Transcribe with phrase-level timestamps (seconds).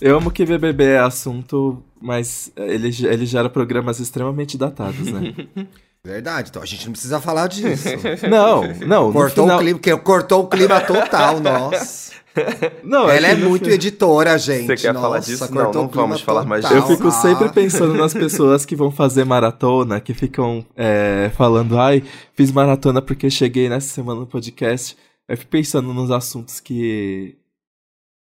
[0.00, 5.34] Eu amo que BBB é assunto, mas ele, ele gera programas extremamente datados, né?
[6.04, 7.88] Verdade, então a gente não precisa falar disso.
[8.30, 9.12] Não, não.
[9.12, 9.58] Cortou final...
[9.58, 12.12] o clima, que cortou o clima total, nossa.
[12.84, 13.74] Não, Ela é, muito final...
[13.74, 14.66] editora, gente.
[14.66, 15.54] Você quer nossa, falar disso?
[15.54, 16.74] Não, não vamos falar mais disso.
[16.74, 22.02] Eu fico sempre pensando nas pessoas que vão fazer maratona, que ficam é, falando, ai,
[22.34, 24.96] fiz maratona porque cheguei nessa semana no podcast.
[25.28, 27.36] Eu fico pensando nos assuntos que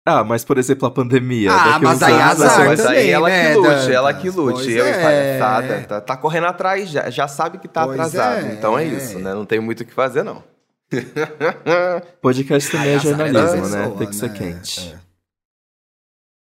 [0.05, 1.52] ah, mas por exemplo a pandemia.
[1.52, 4.72] Ah, mas aí anos, azar mas também, aí ela né, que lute, ela que lute.
[4.72, 4.90] Eu é.
[4.90, 8.46] e palhaçada, tá, tá correndo atrás, já, já sabe que tá Pois atrasado.
[8.46, 8.52] é.
[8.54, 9.34] Então é isso, né?
[9.34, 10.44] Não tem muito o que fazer, não.
[12.22, 13.84] Podcast também é é jornalismo, né?
[13.84, 14.38] pessoa, Tem que ser né?
[14.38, 14.94] quente.
[14.94, 15.05] É.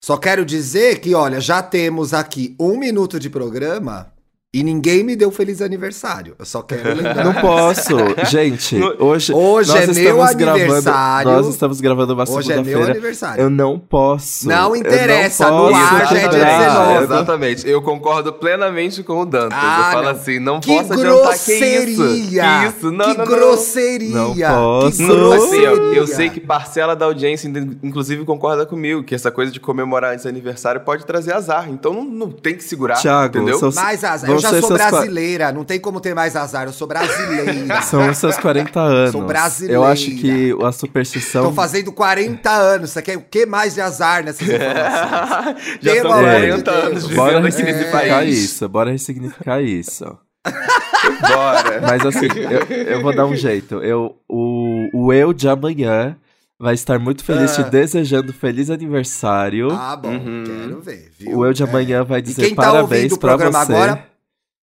[0.02, 4.12] Só quero dizer que, olha, já temos aqui um minuto de programa
[4.54, 6.34] e ninguém me deu feliz aniversário.
[6.38, 7.24] Eu só quero lembrar.
[7.24, 7.96] Não posso.
[8.30, 11.30] Gente, hoje, Hoje nós é meu gravando, aniversário.
[11.32, 13.40] Nós estamos gravando uma Hoje é meu aniversário.
[13.42, 14.46] eu não posso.
[14.46, 16.58] Não interessa, não no posso ar já é dia quebrar.
[16.98, 17.04] 19.
[17.04, 17.66] Exatamente.
[17.68, 19.58] Eu concordo plenamente com o Dantas.
[19.58, 20.10] Ah, eu falo não.
[20.10, 21.86] assim, não que posso adiantar que grosseria!
[21.88, 22.02] isso.
[22.02, 23.24] Que isso, não, que não, não.
[23.24, 24.14] grosseria!
[24.14, 25.02] Não Que posso.
[25.02, 25.70] Não, grosseria!
[25.70, 27.48] assim, eu, eu sei que parcela da audiência,
[27.82, 31.70] inclusive, concorda comigo, que essa coisa de comemorar esse aniversário pode trazer azar.
[31.70, 32.96] Então não, não tem que segurar.
[33.00, 33.58] Thiago, entendeu?
[33.74, 34.41] Mais azar.
[34.42, 36.66] Já sou qua- brasileira, não tem como ter mais azar.
[36.66, 37.80] Eu sou brasileira.
[37.82, 39.12] São os seus 40 anos.
[39.12, 39.74] Sou brasileira.
[39.74, 41.44] Eu acho que a superstição.
[41.44, 42.90] Tô fazendo 40 anos.
[42.90, 45.78] Você quer o que mais de azar nessas informações?
[45.80, 46.84] Já são amor de 40 Deus.
[46.84, 48.38] anos Bora aqui nesse ressignificar país.
[48.38, 50.18] isso, bora ressignificar isso.
[51.20, 51.80] Bora.
[51.82, 53.76] Mas assim, eu, eu vou dar um jeito.
[53.76, 56.16] Eu, o, o eu de amanhã
[56.58, 57.64] vai estar muito feliz Ah.
[57.64, 59.70] te desejando feliz aniversário.
[59.72, 60.44] Ah, bom, Uhum.
[60.46, 61.10] quero ver.
[61.18, 61.38] Viu?
[61.38, 61.66] o eu de É.
[61.66, 63.72] amanhã vai E dizer quem tá parabéns ouvindo o pra programa você.
[63.72, 64.04] agora,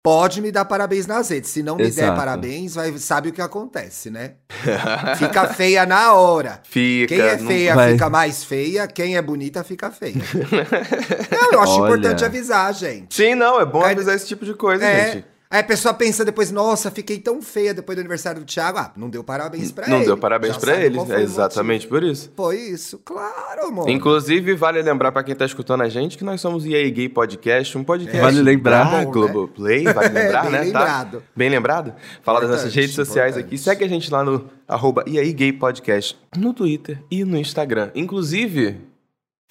[0.03, 1.49] pode me dar parabéns nas redes.
[1.51, 2.17] Se não me der Exato.
[2.17, 4.33] parabéns, vai, sabe o que acontece, né?
[5.17, 6.59] Fica feia na hora.
[6.63, 7.07] Fica.
[7.15, 7.91] Quem é feia Vai.
[7.93, 10.15] fica mais feia, quem é bonita fica feia.
[11.31, 11.83] não, eu acho Olha.
[11.93, 13.13] importante avisar, gente.
[13.15, 15.11] Sim, não, é bom Cai- avisar esse tipo de coisa, É.
[15.13, 15.25] gente.
[15.51, 18.77] Aí a pessoa pensa depois, nossa, fiquei tão feia depois do aniversário do Thiago.
[18.77, 20.05] Ah, não deu parabéns pra Não ele.
[20.05, 20.97] deu parabéns Já pra ele.
[20.97, 22.31] É o exatamente por isso.
[22.37, 23.89] Foi isso, claro, amor.
[23.89, 27.09] Inclusive, vale lembrar pra quem tá escutando a gente que nós somos o EA Gay
[27.09, 28.85] Podcast, um podcast Vale lembrar.
[28.85, 29.05] Bom, né?
[29.05, 30.61] Globoplay, vale lembrar, É, bem né?
[30.63, 31.17] lembrado.
[31.19, 31.25] Tá?
[31.35, 31.93] Bem lembrado?
[32.23, 33.53] Falar das nossas redes sociais importante.
[33.55, 33.57] aqui.
[33.61, 37.91] Segue a gente lá no arroba EA Gay Podcast, no Twitter e no Instagram.
[37.93, 38.79] Inclusive,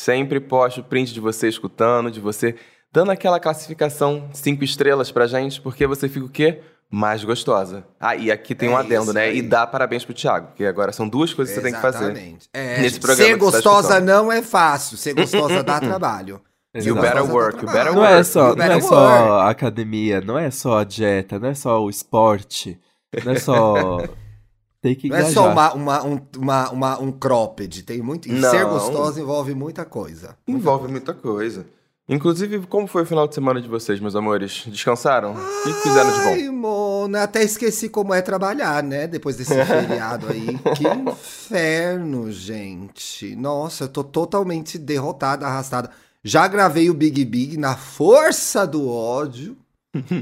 [0.00, 2.54] sempre posto print de você escutando, de você
[2.92, 6.60] dando aquela classificação cinco estrelas pra gente, porque você fica o quê?
[6.92, 7.84] Mais gostosa.
[8.00, 9.26] Ah, e aqui tem um É adendo, isso né?
[9.26, 9.38] aí.
[9.38, 12.04] E dá parabéns pro Thiago, porque agora são duas coisas que você tem que fazer.
[12.06, 12.48] Exatamente.
[12.52, 14.96] É, nesse programa ser tá gostosa não é fácil.
[14.96, 16.40] Ser gostosa dá trabalho.
[16.74, 18.24] E o better work, o better Não é work.
[18.26, 19.30] só, You não é só work.
[19.46, 22.78] a academia, não é só a dieta, não é só o esporte,
[23.24, 23.98] não é só.
[24.82, 27.82] Tem que Não é só uma, uma, um, uma, uma- um cropped.
[27.82, 28.28] Tem muito.
[28.28, 28.50] e Não.
[28.50, 30.36] Ser gostosa envolve muita coisa.
[30.48, 31.66] Envolve muita coisa.
[32.10, 34.64] Inclusive, como foi o final de semana de vocês, meus amores?
[34.66, 35.32] Descansaram?
[35.32, 36.32] O que fizeram de bom?
[36.32, 39.06] Ai, Mona, até esqueci como é trabalhar, né?
[39.06, 40.58] Depois desse feriado aí.
[40.76, 43.36] Que inferno, gente.
[43.36, 45.88] Nossa, eu tô totalmente derrotada, arrastada.
[46.24, 49.56] Já gravei o Big Big na força do ódio.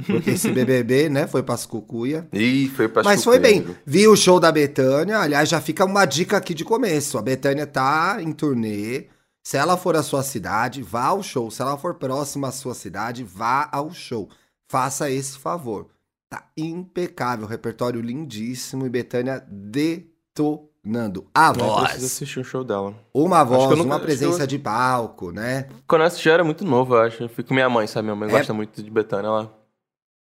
[0.07, 2.29] Porque esse BBB, né, foi pras cucuia.
[2.35, 3.67] Ih, foi pra Mas foi bem.
[3.87, 5.19] Vi o show da Betânia.
[5.21, 7.17] Aliás, já fica uma dica aqui de começo.
[7.17, 9.07] A Betânia tá em turnê.
[9.49, 11.51] Se ela for à sua cidade, vá ao show.
[11.51, 14.29] Se ela for próxima à sua cidade, vá ao show.
[14.71, 15.87] Faça esse favor.
[16.29, 17.47] Tá impecável.
[17.47, 18.85] Repertório lindíssimo.
[18.85, 21.27] E Betânia detonando.
[21.35, 22.05] A Eu preciso voz.
[22.05, 22.95] assistir o show dela.
[23.15, 25.67] Uma eu voz, nunca- uma presença eu- de palco, né?
[25.87, 27.23] Quando eu assisti, eu era muito novo, eu acho.
[27.23, 28.05] Eu fui com minha mãe, sabe?
[28.05, 29.59] Minha mãe É- gosta muito de Betânia, ela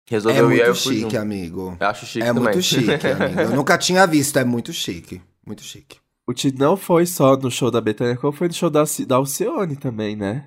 [0.08, 1.18] É resolveu ir, aí muito eu chique, junto.
[1.18, 1.76] amigo.
[1.80, 2.42] Eu acho chique É também.
[2.44, 3.40] muito chique, amigo.
[3.40, 4.38] Eu nunca tinha visto.
[4.38, 5.20] É muito chique.
[5.44, 5.98] Muito chique.
[6.26, 9.16] O Ti não foi só no show da Betânia, como foi no show da, da
[9.16, 10.44] Alcione também, né?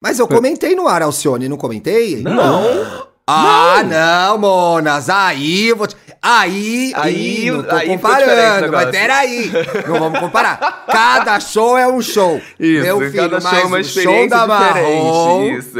[0.00, 2.16] Mas eu comentei no ar, Alcione, não comentei?
[2.22, 3.06] Não.
[3.26, 5.08] Ah, não, Monas.
[5.08, 5.96] Aí eu vou te...
[6.20, 9.50] Aí, Aí- não tô aí comparando, mas peraí.
[9.88, 10.84] Não vamos comparar.
[10.90, 12.40] Cada show é um show.
[12.58, 15.44] Isso, Meu filho, cada mas show é uma o show experiência da Marrom...
[15.52, 15.74] Isso.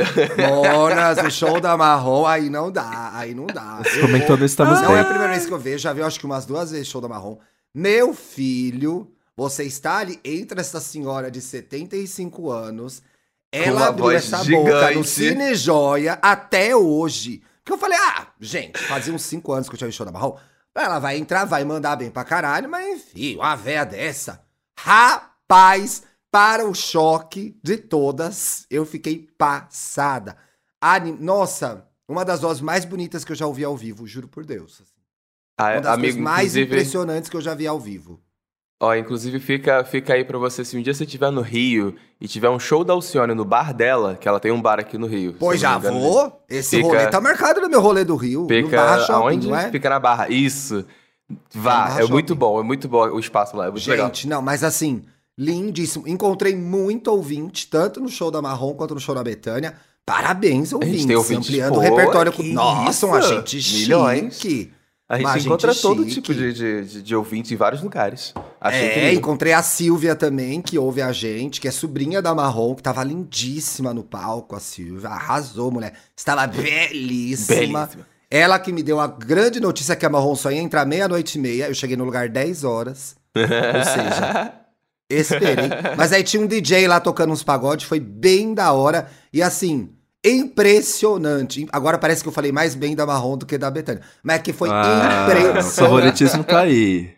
[0.65, 3.81] Monas, o show da Marrom, aí não dá, aí não dá.
[3.97, 5.11] Eu Comentou no Estamos Não é a Bem.
[5.13, 7.37] primeira vez que eu vejo, já vi acho que umas duas vezes show da Marrom.
[7.75, 9.09] Meu filho,
[9.43, 13.03] você está ali entre essa senhora de 75 anos,
[13.51, 15.09] ela abriu essa boca no gigante.
[15.09, 17.43] Cine Joia até hoje.
[17.63, 20.37] Porque eu falei, ah, gente, fazia uns 5 anos que eu tinha visto da Marrom.
[20.75, 24.43] Ela vai entrar, vai mandar bem pra caralho, mas enfim, uma véia dessa.
[24.79, 30.37] Rapaz, para o choque de todas, eu fiquei passada.
[30.81, 34.45] Anim- Nossa, uma das vozes mais bonitas que eu já ouvi ao vivo, juro por
[34.45, 34.81] Deus.
[34.81, 34.93] assim.
[35.59, 38.21] Ah, Uma das amigo, mais inclusive, impressionantes que eu já vi ao vivo.
[38.85, 42.27] Ó, inclusive fica, fica aí pra você, se um dia você estiver no Rio e
[42.27, 45.07] tiver um show da Alcione no bar dela, que ela tem um bar aqui no
[45.07, 45.37] Rio.
[45.41, 46.01] Eu já engano.
[46.01, 46.43] vou.
[46.49, 48.41] Esse Fica- rolê tá marcado no meu rolê do Rio.
[48.43, 49.47] no Fica Barra Shopping, aonde?
[49.49, 49.71] não é?
[49.71, 50.29] Fica na Barra.
[50.29, 50.85] Isso.
[51.55, 54.07] Vá, é muito bom, é muito bom o espaço lá, é muito legal.
[54.07, 55.05] Gente, não, mas assim,
[55.39, 56.09] lindíssimo.
[56.09, 59.75] Encontrei muito ouvinte, tanto no show da Marrom quanto no show da Betânia.
[60.05, 61.07] Parabéns, ouvintes.
[61.07, 62.33] tem ouvintes, ampliando pô, o repertório.
[62.33, 64.73] que Nossa, um agente chique.
[65.13, 68.33] A gente encontra todo tipo de, de, de, ouvintes em vários lugares.
[68.59, 69.13] Achei É, incrível.
[69.13, 73.05] encontrei a Silvia também, que ouve a gente, que é sobrinha da Marrom, que tava
[73.05, 75.11] lindíssima no palco, a Silvia.
[75.11, 75.93] Arrasou, mulher.
[76.17, 77.59] Estava belíssima.
[77.59, 78.07] Belíssima.
[78.31, 81.41] Ela que me deu a grande notícia que a Marrom só ia entrar meia-noite e
[81.43, 81.69] meia.
[81.69, 83.15] Eu cheguei no lugar 10 horas.
[83.37, 83.45] Ou
[83.85, 84.55] seja,
[85.11, 85.69] esperei.
[85.95, 89.09] Mas aí tinha um DJ lá tocando uns pagodes, foi bem da hora.
[89.31, 89.91] E assim,
[90.25, 91.67] impressionante.
[91.73, 94.03] Agora parece que eu falei mais bem da Marrom do que da Betânia.
[94.23, 95.75] Mas é que foi Ah, o impressionante.
[95.75, 97.11] favoritismo tá aí.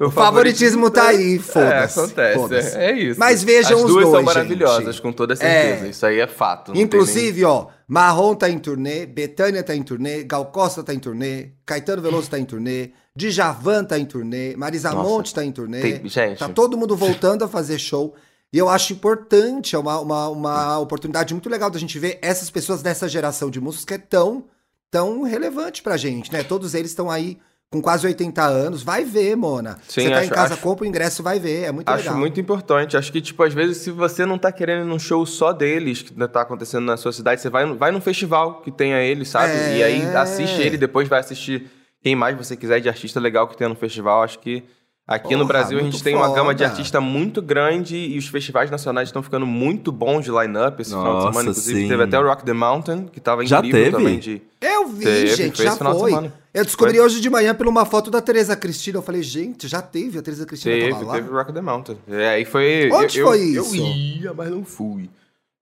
[0.00, 1.98] O favoritismo tá aí, É, foda-se.
[2.00, 2.38] acontece.
[2.38, 2.76] foda-se.
[2.78, 3.20] É, é isso.
[3.20, 5.02] Mas vejam As os duas dois, são maravilhosas, gente.
[5.02, 5.86] com toda certeza.
[5.86, 5.90] É.
[5.90, 6.68] Isso aí é fato.
[6.68, 10.94] não tem Inclusive, ó, Marrom tá em turnê, Betânia tá em turnê, Gal Costa tá
[10.94, 15.44] em turnê, Caetano Veloso tá em turnê, Djavan tá em turnê, Marisa Nossa, Monte tá
[15.44, 15.80] em turnê.
[15.80, 16.38] tem- gente.
[16.38, 18.14] Tá todo mundo voltando a fazer show.
[18.52, 22.48] E eu acho importante, é uma, uma, uma oportunidade muito legal da gente ver essas
[22.50, 24.44] pessoas dessa geração de músicos que é tão,
[24.90, 26.42] tão relevante pra gente, né?
[26.42, 27.38] Todos eles estão aí
[27.68, 28.82] com quase 80 anos.
[28.84, 29.76] Vai ver, Mona.
[29.88, 31.64] Sim, Você tá acho- em casa, acho- compra o ingresso, vai ver.
[31.64, 32.16] É muito Acho legal.
[32.18, 32.96] muito importante.
[32.96, 36.02] Acho que, tipo, às vezes, se você não tá querendo ir num show só deles,
[36.02, 39.52] que tá acontecendo na sua cidade, você vai, vai num festival que tenha ele, sabe?
[39.52, 39.78] É.
[39.78, 41.68] E aí assiste ele, depois vai assistir
[42.00, 44.22] quem mais você quiser de artista legal que tenha no festival.
[44.22, 44.62] Acho que
[45.06, 46.70] aqui no Porra, Brasil a gente tem uma gama de foda.
[46.74, 51.04] artista muito grande e os festivais nacionais estão ficando muito bons de line-up esse final
[51.04, 51.50] de Nossa, semana.
[51.50, 51.88] Inclusive, sim.
[51.88, 53.96] teve até o Rock the Mountain, que tava Já incrível teve?
[53.96, 54.42] também de.
[54.60, 56.10] Eu vi, Teve, gente, foi já de foi.
[56.10, 56.32] semana.
[56.52, 58.98] Eu descobri hoje de manhã por uma foto da Tereza Cristina.
[58.98, 61.12] Eu falei, gente, já teve a Tereza Cristina Teve, tava lá.
[61.14, 61.98] teve o Rock the Mountain.
[62.08, 62.90] É, aí foi.
[62.90, 63.76] Onde eu, foi eu, isso?
[63.76, 65.10] Eu ia, mas não fui.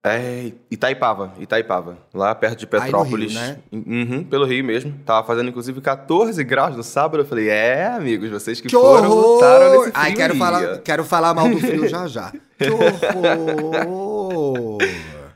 [0.07, 3.33] É, Itaipava, Itaipava, lá perto de Aí no Petrópolis.
[3.33, 3.59] Rio, né?
[3.73, 4.93] Uhum, pelo Rio mesmo.
[5.07, 7.23] Tava fazendo inclusive 14 graus no sábado.
[7.23, 9.79] Eu falei, é, amigos, vocês que, Que foram, lutaram horror!
[9.87, 10.05] nesse frio.
[10.05, 12.31] Ai, quero falar, quero falar mal do frio já já.
[12.59, 14.79] Que horror!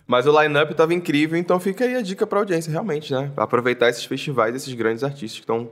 [0.06, 3.30] Mas o line-up tava incrível, então fica aí a dica pra audiência, realmente, né?
[3.36, 5.70] Aproveitar esses festivais, esses grandes artistas que estão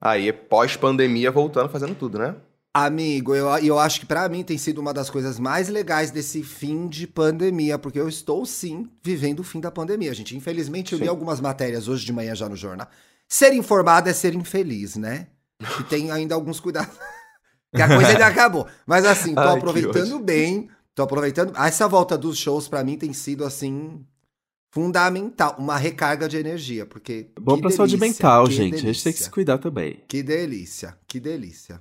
[0.00, 2.34] aí, pós-pandemia, voltando, fazendo tudo, né?
[2.78, 6.42] Amigo, eu, eu acho que pra mim tem sido uma das coisas mais legais desse
[6.42, 10.36] fim de pandemia, porque eu estou sim vivendo o fim da pandemia, gente.
[10.36, 11.08] Infelizmente, eu li Sim.
[11.08, 12.86] algumas matérias hoje de manhã já no jornal.
[13.26, 15.28] Ser informado é ser infeliz, né?
[15.80, 16.94] E tem ainda alguns cuidados.
[17.74, 18.66] que a coisa ainda acabou.
[18.86, 20.68] Mas assim, tô Ai, aproveitando bem.
[20.94, 21.56] Tô aproveitando.
[21.56, 24.04] Essa volta dos shows pra mim tem sido assim
[24.70, 28.74] fundamental, uma recarga de energia, porque Bom pra saúde delícia, mental, gente.
[28.74, 29.24] A gente tem que delícia.
[29.24, 30.04] se cuidar também.
[30.06, 31.80] Que delícia, que delícia.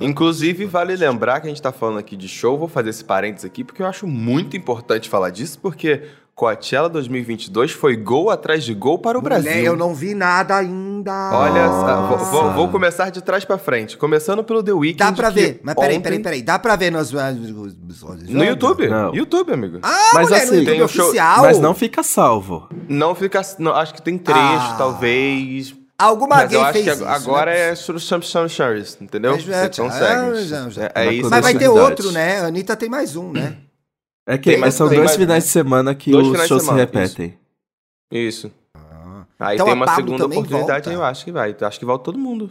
[0.00, 3.44] Inclusive, vale lembrar que a gente tá falando aqui de show, vou fazer esse parênteses
[3.44, 6.02] aqui, porque eu acho muito importante falar disso, porque
[6.34, 9.64] Coachella 2022 foi gol atrás de gol para o Mulher, Brasil.
[9.64, 11.12] eu não vi nada ainda.
[11.32, 13.96] Olha, só, vou, vou- vou começar de trás pra frente.
[13.96, 14.98] Começando pelo The Weeknd.
[14.98, 15.60] Dá pra que ver.
[15.62, 16.42] Mas peraí, ontem- peraí, peraí.
[16.42, 17.12] Dá pra ver nos.
[17.12, 18.88] No YouTube.
[18.88, 19.14] Não.
[19.14, 19.78] YouTube, amigo.
[19.82, 21.42] Ah, Mas mulher, assim, tem um show- oficial.
[21.42, 22.68] Mas não fica salvo.
[22.88, 23.40] Não fica.
[23.60, 24.74] não, acho que tem trecho, Ah.
[24.76, 25.72] talvez.
[25.98, 27.04] Alguma Mas gay eu acho fez que isso.
[27.06, 27.70] agora né?
[27.70, 29.32] é sur- some some shares, entendeu?
[29.32, 30.04] Mas, Você é, consegue.
[30.04, 30.82] ah, já, já.
[30.86, 31.30] É, é isso.
[31.30, 32.40] Mas vai ter outro, né?
[32.40, 33.56] A Anitta tem mais um, né?
[34.26, 36.62] É que Tem mais- são tem dois mais- finais de semana que Dois os shows
[36.62, 37.38] se repetem.
[38.10, 38.50] Isso.
[39.38, 40.92] Aí Então tem uma segunda oportunidade, volta?
[40.92, 41.54] eu acho que vai.
[41.60, 42.50] Acho que volta todo mundo.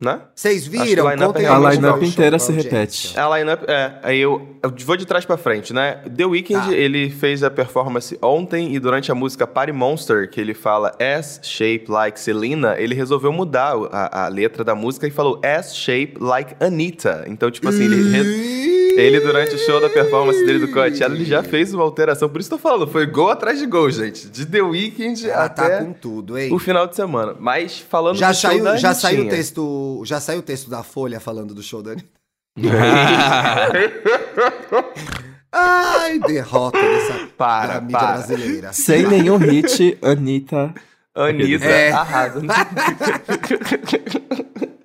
[0.00, 0.20] Né?
[0.32, 1.06] Vocês viram?
[1.06, 3.18] o line-up é A line-up inteira se repete.
[3.18, 5.94] A lineup, é, aí eu, eu vou de trás pra frente, né?
[6.16, 6.72] The Weeknd, Tá.
[6.72, 11.86] ele fez a performance ontem e durante a música Party Monster, que ele fala S-shape
[11.88, 17.24] like Selena, ele resolveu mudar a, a letra da música e falou S-shape like Anitta.
[17.26, 21.24] Então, tipo assim, ele, re- ele durante o show da performance dele do Coachella, ele
[21.24, 22.28] já fez uma alteração.
[22.28, 24.28] Por isso que eu tô falando, foi gol atrás de gol, gente.
[24.28, 26.52] De The Weeknd Ela até tá com tudo, hein?
[26.54, 27.34] o final de semana.
[27.38, 29.36] Mas falando Já do show saiu, da já saiu o Anitinha.
[30.04, 32.08] Já saiu o texto da Folha falando do show da Anitta.
[35.50, 38.12] Ai, derrota dessa Para, da mídia para.
[38.18, 38.72] brasileira.
[38.72, 40.74] Sem nenhum hit, Anitta.
[41.14, 41.90] Anitta É.
[41.90, 42.40] arrasa.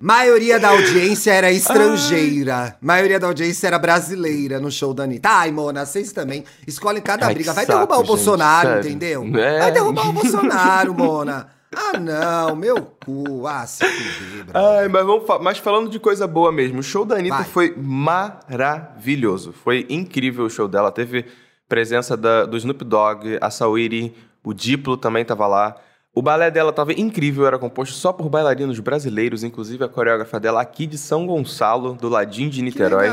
[0.00, 2.76] Maioria da audiência era estrangeira.
[2.80, 5.28] Maioria da audiência era brasileira no show da Anitta.
[5.30, 7.52] Ai, Mona, vocês também escolhem cada Ai, briga.
[7.54, 8.90] Vai saco, derrubar o gente, Bolsonaro, sério.
[8.90, 9.22] entendeu?
[9.38, 9.58] É.
[9.60, 11.48] Vai derrubar o Bolsonaro, Mona.
[11.76, 13.46] Ah, não, meu cu.
[13.46, 14.70] Ah, se fuder, brother.
[14.80, 17.44] Ai, mas, vamos fa- mas falando de coisa boa mesmo, o show da Anitta Vai.
[17.44, 19.52] foi maravilhoso.
[19.52, 20.90] Foi incrível o show dela.
[20.90, 21.24] Teve
[21.68, 24.14] presença da- do Snoop Dogg, a Saweetie,
[24.44, 25.76] o Diplo também tava lá.
[26.14, 30.60] O balé dela tava incrível, era composto só por bailarinos brasileiros, inclusive a coreógrafa dela
[30.62, 33.08] aqui de São Gonçalo, do ladinho de Niterói.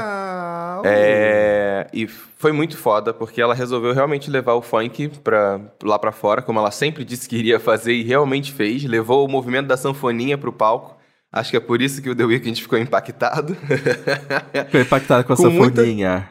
[0.81, 0.93] Legal.
[0.99, 6.11] É, e foi muito foda, porque ela resolveu realmente levar o funk pra, lá pra
[6.11, 8.83] fora, como ela sempre disse que iria fazer e realmente fez.
[8.83, 10.97] Levou o movimento da sanfoninha pro palco.
[11.31, 13.55] Acho que é por isso que o The Weeknd ficou impactado.
[14.65, 16.29] Ficou impactado com a Com muita- sanfoninha.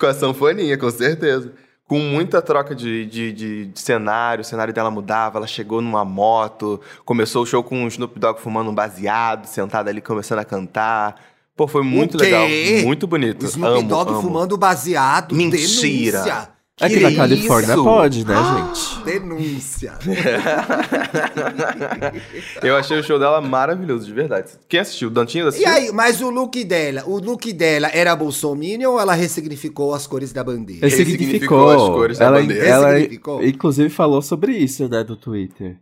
[0.00, 1.52] com a sanfoninha, com certeza.
[1.86, 6.04] Com muita troca de, de, de- de cenário, o cenário dela mudava, ela chegou numa
[6.04, 10.44] moto, começou o show com o Snoop Dogg fumando um baseado, sentado ali começando a
[10.44, 11.16] cantar.
[11.58, 12.24] Pô, foi muito quê?
[12.24, 12.46] legal,
[12.84, 13.42] muito bonito.
[13.42, 14.22] O Snoop amo, Dogg amo.
[14.22, 15.34] fumando baseado.
[15.34, 16.22] Mentira.
[16.22, 16.48] Denúncia.
[16.80, 17.82] É que Que na Califórnia isso?
[17.82, 19.04] pode, né, gente?
[19.04, 19.98] Denúncia.
[22.62, 24.52] Eu achei o show dela maravilhoso, de verdade.
[24.68, 25.10] Quem assistiu?
[25.10, 25.68] Dantinho E assistiu?
[25.72, 30.32] aí, mas o look dela, o look dela era bolsominion ou ela ressignificou as cores
[30.32, 30.86] da bandeira?
[30.86, 31.70] Ele Ele significou significou.
[31.70, 32.64] as cores da ela, bandeira.
[32.66, 33.44] ela, Ressignificou?
[33.44, 35.76] inclusive, falou sobre isso, né, do Twitter.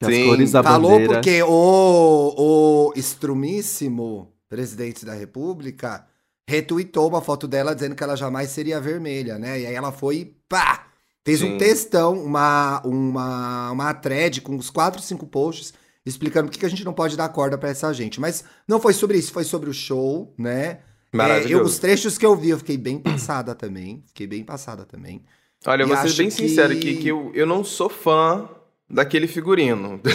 [0.00, 1.14] Que As Sim, cores da Falou bandeira.
[1.14, 6.04] porque o, o estrumíssimo presidente da república
[6.46, 9.60] retweetou uma foto dela dizendo que ela jamais seria vermelha, né?
[9.60, 10.88] E aí ela foi, pá,
[11.24, 11.54] fez Sim.
[11.54, 15.72] um textão, uma, uma, uma thread com uns quatro, cinco posts
[16.04, 18.20] explicando por que a gente não pode dar corda pra essa gente.
[18.20, 20.80] Mas não foi sobre isso, foi sobre o show, né?
[21.12, 21.54] É, Maravilhoso.
[21.54, 24.02] eu, os trechos que eu vi, eu fiquei bem passada também.
[24.08, 25.22] Fiquei bem passada também.
[25.66, 28.48] Olha, eu vou E ser bem sincero que- aqui, que eu, eu não sou fã
[28.88, 30.00] daquele figurino.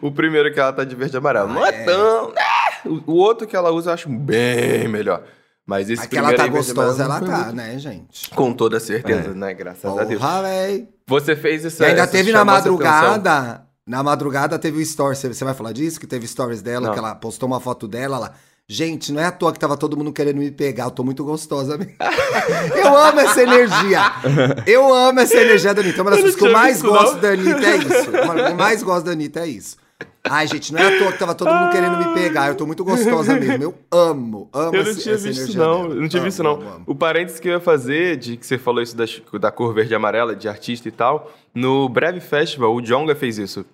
[0.00, 1.52] O primeiro que ela tá de verde e amarelo.
[1.52, 1.84] não é, é.
[1.84, 2.32] tão...
[2.86, 5.22] O, o outro que ela usa eu acho bem melhor.
[5.66, 7.56] Mas esse Mas que ela primeiro tá gostosa, ela tá, muito.
[7.56, 8.30] né, gente?
[8.30, 9.34] Com toda certeza, É.
[9.34, 9.52] né?
[9.52, 10.20] Graças a Deus.
[10.20, 10.88] Porra, véi.
[11.06, 11.62] Você fez.
[11.78, 13.62] E ainda essa- teve na madrugada.
[13.86, 15.14] Na madrugada teve o story.
[15.16, 16.00] Você vai falar disso?
[16.00, 16.92] Que teve stories dela, Não.
[16.92, 18.32] que ela postou uma foto dela lá.
[18.70, 20.84] Gente, não é à toa que tava todo mundo querendo me pegar.
[20.84, 21.94] Eu tô muito gostosa mesmo.
[22.76, 24.00] eu amo essa energia.
[24.66, 26.02] Eu amo essa energia da Anitta.
[26.02, 27.20] Uma das coisas que eu mais gosto não.
[27.20, 28.10] da Anitta é isso.
[28.10, 29.76] Uma eu mais gosto da Anitta é isso.
[30.30, 32.48] Ai, gente, não é à toa que tava todo mundo querendo me pegar.
[32.48, 33.62] Eu tô muito gostosa mesmo.
[33.64, 35.82] Eu amo, amo Eu não esse- tinha visto, não.
[35.82, 35.94] dela.
[35.94, 36.52] Eu não tinha Amo, visto, não.
[36.52, 36.84] amo, amo.
[36.86, 39.04] O parênteses que eu ia fazer, de que você falou isso da,
[39.38, 43.38] da cor verde e amarela, de artista e tal, no Breve Festival, o Jonga fez
[43.38, 43.64] isso.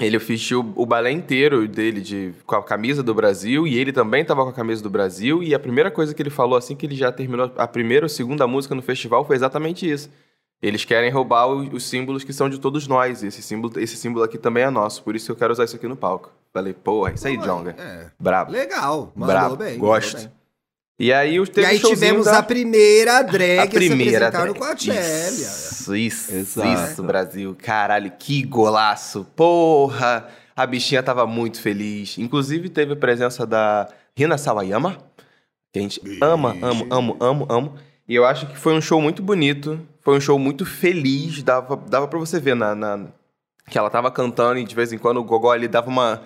[0.00, 4.24] Ele vestiu o balé inteiro dele de, com a camisa do Brasil e ele também
[4.24, 5.42] tava com a camisa do Brasil.
[5.42, 8.08] E a primeira coisa que ele falou assim que ele já terminou a primeira ou
[8.08, 10.08] segunda música no festival foi exatamente isso.
[10.60, 13.22] Eles querem roubar o- os símbolos que são de todos nós.
[13.22, 15.02] E esse símbolo, esse símbolo aqui também é nosso.
[15.02, 16.32] Por isso que eu quero usar isso aqui no palco.
[16.52, 17.76] Falei, porra, isso aí, Jonga.
[17.78, 18.50] É, Brabo.
[18.50, 19.12] legal.
[19.14, 19.56] Mandou Brabo.
[19.56, 19.78] bem.
[19.78, 20.14] Gosto.
[20.14, 20.38] mandou bem.
[21.00, 24.46] E aí, os E aí tivemos da- a primeira drag a a se primeira apresentar
[24.48, 24.66] no drag.
[24.66, 25.00] Coachella.
[25.30, 26.90] Isso, isso, Exato.
[26.90, 27.56] isso, Brasil.
[27.62, 29.24] Caralho, que golaço.
[29.36, 30.26] Porra!
[30.56, 32.18] A bichinha tava muito feliz.
[32.18, 34.98] Inclusive, teve a presença da Rina Sawayama,
[35.72, 37.74] que a gente ama, amo, amo, amo, amo.
[38.08, 39.78] E eu acho que foi um show muito bonito.
[40.08, 41.42] Foi um show muito feliz.
[41.42, 43.08] Dava, dava pra você ver na, na-
[43.68, 46.22] que ela tava cantando e de vez em quando o Gogó ali dava uma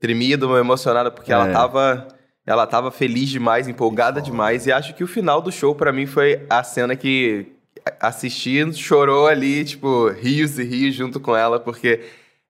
[0.00, 1.52] tremida, uma emocionada, porque ela É.
[1.52, 2.08] tava.
[2.46, 4.66] Ela tava feliz demais, empolgada demais.
[4.66, 7.52] E acho que o final do show, pra mim, foi a cena que
[8.00, 12.00] assistindo, chorou ali, tipo, rios e rios junto com ela, porque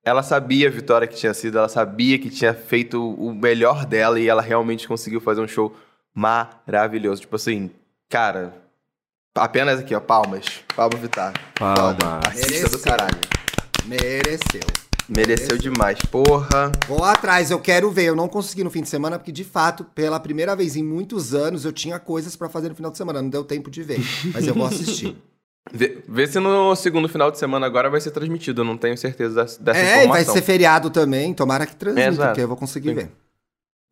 [0.04, 4.20] ela sabia a vitória que tinha sido, ela sabia que tinha feito o melhor dela
[4.20, 5.74] e ela realmente conseguiu fazer um show
[6.14, 7.22] maravilhoso.
[7.22, 7.70] Tipo assim,
[8.08, 8.54] cara,
[9.36, 10.44] apenas aqui, ó, palmas.
[10.74, 11.32] Palmas, Vitar.
[11.54, 11.78] Palmas.
[11.78, 12.06] Foda.
[12.26, 13.18] Artista do caralho.
[13.84, 14.60] Mereceu.
[15.08, 16.72] Mereceu demais, porra.
[16.88, 18.06] Vou atrás, eu quero ver.
[18.06, 21.32] Eu não consegui no fim de semana, porque de fato, pela primeira vez em muitos
[21.32, 23.22] anos, eu tinha coisas pra fazer no final de semana.
[23.22, 24.00] Não deu tempo de ver.
[24.34, 25.16] Mas eu vou assistir.
[25.72, 28.96] Vê, vê se no segundo final de semana agora vai ser transmitido, eu não tenho
[28.96, 30.34] certeza dessa, dessa é, e vai informação.
[30.34, 31.34] ser feriado também.
[31.34, 32.28] Tomara que transmita, Exato.
[32.28, 32.94] porque eu vou conseguir Sim.
[32.94, 33.10] ver.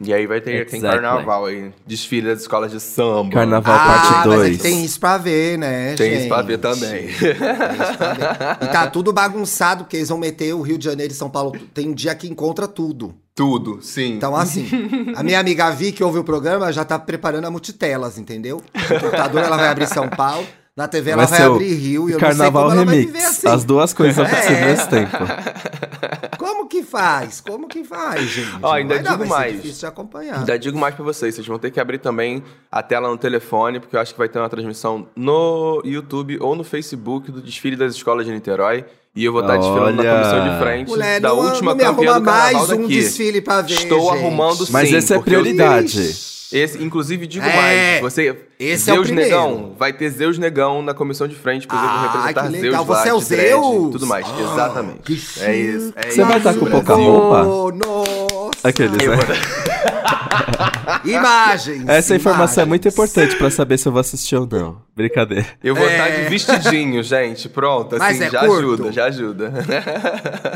[0.04, 1.00] E aí vai ter tem Exactly.
[1.00, 3.30] carnaval aí, desfile das escolas de samba.
[3.32, 4.62] Carnaval ah, parte mas aí 2.
[4.62, 6.20] tem isso pra ver, né, Tem gente?
[6.20, 6.90] isso pra ver também.
[6.90, 8.64] Tem isso pra ver.
[8.64, 11.52] E tá tudo bagunçado, porque eles vão meter o Rio de Janeiro e São Paulo.
[11.72, 13.14] Tem um dia que encontra tudo.
[13.34, 14.12] Tudo, sim.
[14.14, 14.68] Então, assim,
[15.16, 18.62] a minha amiga Vi, que ouve o programa, já tá preparando a multitelas, entendeu?
[18.72, 20.46] No computador ela vai abrir São Paulo,
[20.76, 23.12] na TV ela vai, abrir Rio e eu Carnaval não sei como ela vai Remix.
[23.12, 23.48] viver assim.
[23.48, 24.62] As duas coisas acontecendo É.
[24.62, 25.16] ao mesmo tempo.
[26.38, 27.40] Como que faz?
[27.40, 28.58] Como que faz, gente?
[28.62, 29.52] Ó, ainda Vai dar, digo vai ser mais.
[29.62, 30.38] difícil de acompanhar.
[30.40, 33.80] Ainda digo mais pra vocês, vocês vão ter que abrir também a tela no telefone,
[33.80, 37.76] porque eu acho que vai ter uma transmissão no YouTube ou no Facebook do desfile
[37.76, 38.84] das escolas de Niterói.
[39.16, 41.84] E eu vou estar desfilando na comissão de frente Mulher, da não, última não me
[41.84, 44.18] campeã do carnaval mais um desfile pra ver, Estou gente.
[44.18, 44.72] arrumando sim.
[44.72, 46.34] Mas esse é porque eu- prioridade.
[46.52, 48.36] Esse, inclusive, digo É, mais, você...
[48.60, 49.30] esse é o Zeus primeiro.
[49.30, 52.50] Negão, vai ter Zeus Negão na comissão de frente, inclusive eu vou Ah, representar que
[52.52, 52.86] Zeus legal.
[52.86, 53.90] lá, Você é o de dread, Zeus?
[53.92, 54.98] tudo mais, Ah, exatamente.
[55.00, 57.44] que é isso, é Você vai isso, estar com pouca roupa?
[57.44, 58.23] Oh!
[58.64, 59.16] Aqueles, né?
[61.04, 61.88] Imagens.
[61.88, 64.78] Essa informação é muito importante pra saber se eu vou assistir ou não.
[64.96, 65.46] Brincadeira.
[65.62, 65.92] Eu vou É.
[65.92, 67.48] estar de vestidinho, gente.
[67.48, 68.54] Pronto, Mas assim, é já curto?
[68.58, 69.52] ajuda, já ajuda.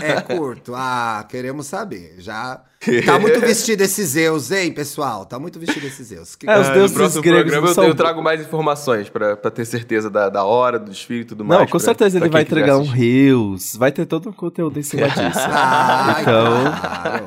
[0.03, 0.73] É curto.
[0.75, 2.15] Ah, queremos saber.
[2.19, 2.61] Já.
[3.05, 5.27] Tá muito vestido esse Zeus, hein, pessoal?
[5.27, 6.37] Tá muito vestido esse Zeus.
[6.37, 6.49] Que...
[6.49, 9.37] É, os Ah, deuses no próximo gregos programa eu, são- eu trago mais informações pra,
[9.37, 11.59] pra ter certeza da, da hora, do desfile e tudo mais.
[11.61, 12.85] Não, com pra- certeza pra ele vai entregar um.
[12.87, 15.41] Reels, vai ter todo um conteúdo em cima disso.
[15.51, 17.25] Ai, Então- claro.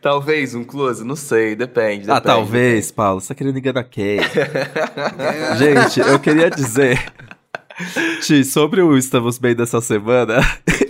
[0.00, 2.10] Talvez um close, não sei, depende.
[2.10, 2.22] Ah, depende.
[2.34, 4.18] talvez, Paulo, você tá querendo enganar quem?
[5.58, 6.98] Gente, eu queria dizer,
[8.22, 10.40] Ti, sobre o Estamos Bem dessa semana,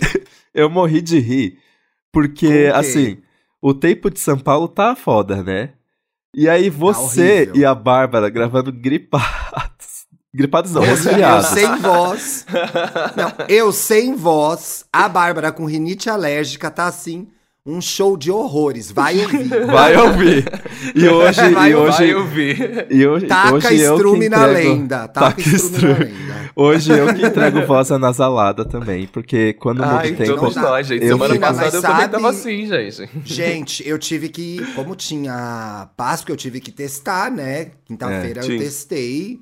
[0.53, 1.57] eu morri de rir,
[2.11, 3.17] porque, assim,
[3.61, 5.71] o tempo de São Paulo tá foda, né?
[6.33, 7.55] E aí você horrível.
[7.57, 10.05] e a Bárbara gravando gripados.
[10.33, 11.47] Gripados não, Eu resfriados.
[11.47, 12.45] sem voz.
[13.17, 14.85] Não, eu sem voz.
[14.93, 17.27] A Bárbara com rinite alérgica tá assim,
[17.65, 18.91] um show de horrores.
[18.91, 19.65] Vai ouvir.
[19.67, 20.45] Vai ouvir.
[20.95, 22.87] E hoje, Vai e hoje, Vai ouvir.
[22.89, 25.07] e hoje, Taca hoje estrume na entrego- lenda.
[25.07, 26.51] Taca, Taca estrume na lenda.
[26.55, 30.35] Hoje eu que entrego voz anasalada também, porque quando muda Ai, o tempo...
[30.35, 31.03] todos nós, gente.
[31.05, 33.09] Eu Semana fico- passada Mas eu também sabe- tava assim, gente.
[33.23, 34.59] Gente, eu tive que.
[34.75, 37.71] Como tinha Páscoa, eu tive que testar, né?
[37.85, 39.39] Quinta-feira É, eu testei.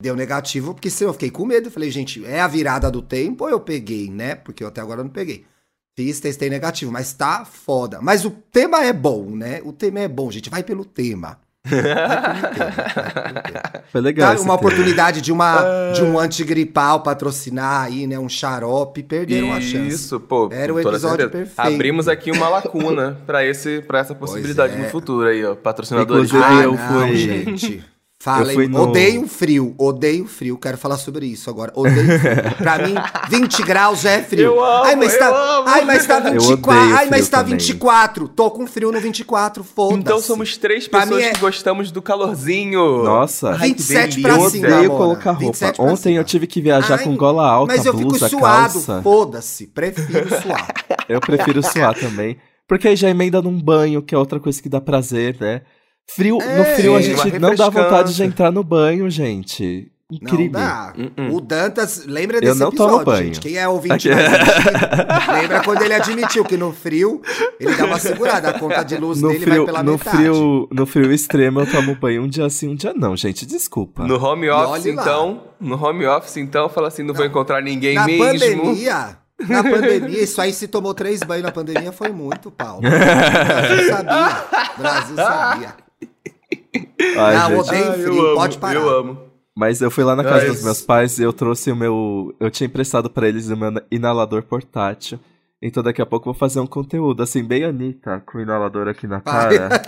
[0.00, 1.68] Deu negativo, porque senão eu fiquei com medo.
[1.68, 4.34] Eu falei, gente, é a virada do tempo ou eu peguei, né?
[4.34, 5.44] Porque eu até agora não peguei.
[5.96, 8.00] Fiz, testei negativo, mas tá foda.
[8.02, 9.62] Mas o tema é bom, né?
[9.64, 10.50] O tema é bom, gente.
[10.50, 11.38] Vai pelo tema.
[11.64, 13.62] Vai pelo tema, vai pelo tema.
[13.90, 14.54] Foi legal Tá, uma tema.
[14.54, 18.18] oportunidade de, uma, de um antigripal patrocinar aí, né?
[18.18, 19.88] Um xarope, perderam a chance.
[19.88, 20.50] Isso, pô.
[20.52, 21.30] Era o episódio certeza.
[21.30, 21.74] perfeito.
[21.74, 24.76] Abrimos aqui uma lacuna pra, esse, pra essa possibilidade é.
[24.78, 25.54] no futuro aí, ó.
[25.54, 26.30] Patrocinadores.
[26.30, 27.84] Inclusive, Ah, eu não, fui- gente.
[28.24, 30.56] Eu fui no- odeio frio, odeio frio.
[30.58, 31.70] Quero falar sobre isso agora.
[31.76, 32.56] Odeio frio.
[32.58, 32.94] pra mim,
[33.28, 34.46] 20 graus já é frio.
[34.46, 35.68] Eu amo, ai, mas tá, eu amo.
[35.68, 36.70] ai, mas tá Eu 24.
[36.80, 37.58] odeio Ai, mas frio tá também.
[37.58, 38.28] 24.
[38.28, 40.00] Tô com frio no 24, foda-se.
[40.00, 43.04] Então somos três Pra pessoas mim é- que gostamos do calorzinho.
[43.04, 43.50] Nossa.
[43.50, 44.22] Ai, que 27 delícia.
[44.22, 44.98] pra Eu cima, odeio Mona.
[45.04, 45.46] colocar roupa.
[45.46, 46.14] 27 pra Ontem cima.
[46.16, 49.02] eu tive que viajar Ai, com gola alta, Mas eu fico blusa, suado, calça.
[49.02, 49.66] foda-se.
[49.68, 50.74] Prefiro suar.
[51.08, 52.36] Eu prefiro suar também.
[52.66, 55.60] Porque aí já emenda num banho, que é outra coisa que dá prazer, né?
[56.08, 59.90] Frio, no É, frio a sim, gente não dá vontade de entrar no banho, gente.
[60.08, 60.52] Não Incrível.
[60.52, 60.92] dá.
[60.96, 61.34] Uh-uh.
[61.34, 63.24] O Dantas, lembra Eu desse não episódio, banho.
[63.24, 63.40] gente?
[63.40, 67.20] Quem é ouvinte mais antigo, lembra quando ele admitiu que no frio
[67.58, 70.16] ele dá uma segurada, a conta de luz No dele vai frio, pela no, metade.
[70.16, 73.44] frio, no frio extremo eu tomo banho um dia sim, um dia não, gente.
[73.44, 74.06] Desculpa.
[74.06, 75.42] No home office, então.
[75.60, 78.24] No home office, então, fala assim: não, vou encontrar ninguém Na mesmo.
[78.62, 82.80] pandemia, na pandemia, isso aí se tomou três banhos na pandemia foi muito, Paulo.
[82.86, 84.44] O Brasil sabia.
[84.76, 85.85] O Brasil sabia.
[87.18, 87.58] Ai, Não, gente.
[87.68, 88.74] odeio Ai, frio, amo, pode parar.
[88.74, 89.18] Eu amo.
[89.58, 92.34] Mas eu fui lá na casa Mas- dos meus pais e eu trouxe o meu.
[92.38, 95.18] Eu tinha emprestado pra eles o meu inalador portátil.
[95.62, 98.86] Então daqui a pouco eu vou fazer um conteúdo, assim, bem Anitta, com o inalador
[98.88, 99.70] aqui na cara.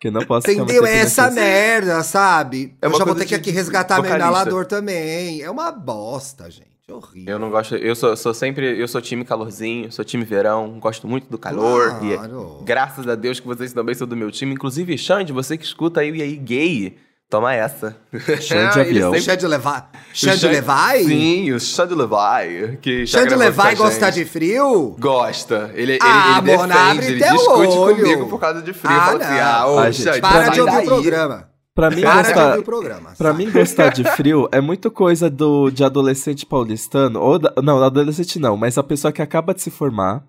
[0.00, 0.86] que não posso Entendeu?
[0.86, 1.34] É essa aqui.
[1.34, 2.76] merda, sabe?
[2.80, 5.42] É eu já vou ter que de- aqui resgatar meu inalador também.
[5.42, 6.75] É uma bosta, gente.
[6.88, 7.32] Horrível.
[7.34, 7.74] Eu não gosto.
[7.74, 8.78] Eu sou, sou sempre.
[8.80, 11.98] Eu sou time calorzinho, sou time verão, gosto muito do calor.
[12.02, 12.62] E Claro.
[12.64, 14.54] graças a Deus que vocês também são do meu time.
[14.54, 16.96] Inclusive, Xande, você que escuta aí e aí gay,
[17.28, 17.96] toma essa.
[18.40, 19.10] Xande avião.
[19.12, 19.68] sempre- Xande Levi.
[20.12, 21.04] Xande Xande- Levi?
[21.04, 22.76] Sim, o Xande Levi.
[22.80, 24.96] Que tá Xande Levi gosta de frio?
[24.96, 25.72] Gosta.
[25.74, 27.96] Ele, ele, Ah, ele defende, ele discute olho.
[27.96, 28.96] comigo por causa de frio.
[28.96, 29.40] Ah, Fala assim, não.
[29.42, 31.48] ah, ô, gente, Xande, Para de ouvir o programa.
[31.76, 33.10] Pra mim, Para de gostar, programa.
[33.18, 37.20] pra mim gostar de frio é muito coisa do, de adolescente paulistano.
[37.20, 40.24] Ou da- não, adolescente não, mas a pessoa que acaba de se formar.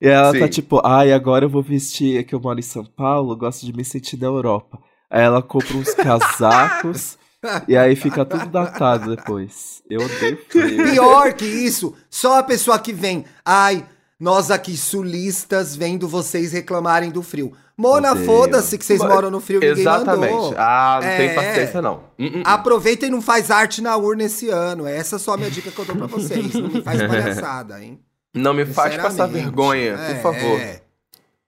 [0.00, 0.48] E ela tá Sim.
[0.48, 3.72] tipo, ai, agora eu vou vestir, é que eu moro em São Paulo, gosto de
[3.72, 4.78] me sentir na Europa.
[5.10, 7.16] Aí ela compra uns casacos
[7.66, 9.82] e aí fica tudo datado depois.
[9.88, 10.90] Eu odeio frio.
[10.90, 13.24] Pior que isso, só a pessoa que vem.
[13.44, 13.86] Ai,
[14.18, 17.52] nós aqui sulistas vendo vocês reclamarem do frio.
[17.76, 20.32] Mona, foda-se que vocês Mas- moram no frio, ninguém Exatamente.
[20.32, 20.54] mandou.
[20.56, 21.16] Ah, não É.
[21.16, 22.04] tem paciência, não.
[22.18, 22.42] Hum, hum.
[22.44, 24.86] Aproveita e não faz arte na urna esse ano.
[24.86, 26.54] Essa é só a minha dica que eu dou pra vocês.
[26.54, 27.98] Não me faz palhaçada, hein?
[28.32, 30.60] Não me faz passar vergonha, É, por favor.
[30.60, 30.80] é.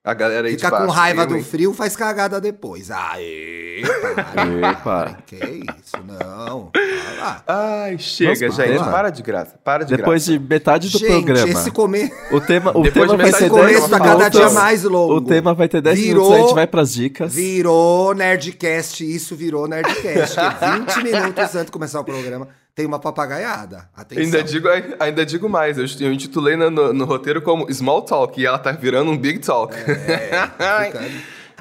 [0.07, 1.43] A galera aí Fica com raiva eu, do hein?
[1.43, 2.93] frio, faz cagada depois.
[2.93, 3.83] Aê,
[4.33, 5.13] para, para.
[5.27, 6.71] Que isso, não.
[7.21, 7.43] Ah,
[7.87, 8.79] Ai, chega, Vamos gente.
[8.79, 8.89] lá.
[8.93, 9.59] Para de graça.
[9.65, 10.39] Para de Depois graça.
[10.41, 11.49] de metade do Gente, programa.
[11.51, 12.09] esse come...
[12.31, 14.41] O tema, o Depois tema de vai metade ser do 10 começo tá cada dia
[14.41, 14.55] minutos.
[14.63, 15.15] mais longo.
[15.17, 17.35] O tema vai ter 10 Virou- minutos, a gente vai pras dicas.
[17.35, 20.37] Virou Nerdcast, isso virou Nerdcast.
[20.95, 23.89] que 20 minutos antes de começar o programa, tem uma papagaiada.
[23.97, 24.23] Atenção.
[24.23, 24.69] Ainda digo,
[25.01, 28.71] ainda digo mais, eu, intitulei no, no- no roteiro como Small Talk e ela tá
[28.71, 29.75] virando um Big Talk.
[29.75, 30.31] É.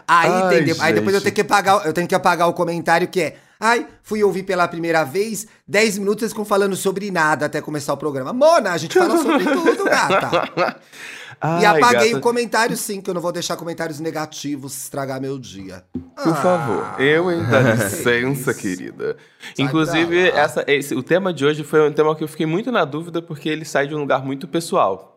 [0.08, 0.76] Aí, Ai, entendeu?
[0.82, 3.38] Aí depois eu tenho que apagar, eu tenho que apagar o comentário que é.
[3.60, 7.94] Ai, fui ouvir pela primeira vez, 10 minutos eles ficam falando sobre nada até começar
[7.94, 8.34] o programa.
[8.34, 10.76] Mona, a gente fala sobre tudo, gata.
[11.44, 15.20] e Ai, apaguei gata, o comentário sim, que eu não vou deixar comentários negativos estragar
[15.22, 15.84] meu dia.
[15.94, 17.44] Por Ah, favor, eu, hein?
[17.50, 18.60] Dá licença, isso.
[18.62, 19.18] querida.
[19.56, 22.72] Sai Inclusive, essa, esse- o tema de hoje foi um tema que eu fiquei muito
[22.72, 25.12] na dúvida, porque ele sai de um lugar muito pessoal.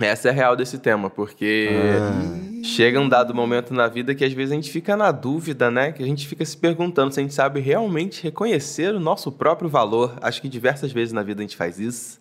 [0.00, 2.62] Essa é a real desse tema, porque Ah.
[2.64, 5.92] chega um dado momento na vida que às vezes a gente fica na dúvida, né?
[5.92, 9.68] Que a gente fica se perguntando se a gente sabe realmente reconhecer o nosso próprio
[9.70, 10.14] valor.
[10.20, 12.18] Acho que diversas vezes na vida a gente faz isso.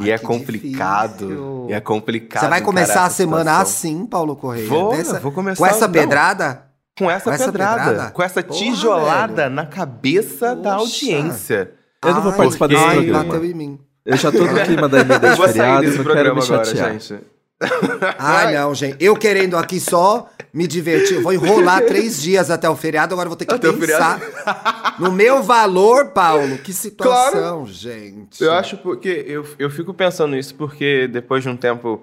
[0.00, 1.26] Ai, e é complicado.
[1.26, 1.66] difícil.
[1.68, 2.42] E é complicado.
[2.42, 3.62] Você vai começar a semana situação.
[3.62, 4.68] assim, Paulo Correia?
[4.68, 5.58] Vou, Dessa- vou começar.
[5.58, 6.62] Com essa não, pedrada?
[6.98, 8.10] Com essa, Com essa pedrada, pedrada?
[8.10, 9.54] Com essa Porra, tijolada velho.
[9.54, 10.82] na cabeça da Poxa.
[11.06, 11.70] audiência.
[12.04, 13.24] Eu não vou Ai, participar desse ai, programa.
[13.24, 13.78] bateu em mim.
[14.04, 16.92] Eu já tô no clima da emenda Eu de feriado, não quero me agora, chatear.
[16.92, 17.20] gente.
[18.18, 18.96] Ai, não, gente.
[19.00, 21.16] Eu querendo aqui só me divertir.
[21.16, 24.20] Eu vou enrolar três dias até o feriado, agora vou ter que Até pensar
[24.98, 26.58] no meu valor, Paulo.
[26.58, 28.42] Que situação, gente.
[28.42, 32.02] Eu acho porque eu, eu fico pensando nisso porque depois de um tempo,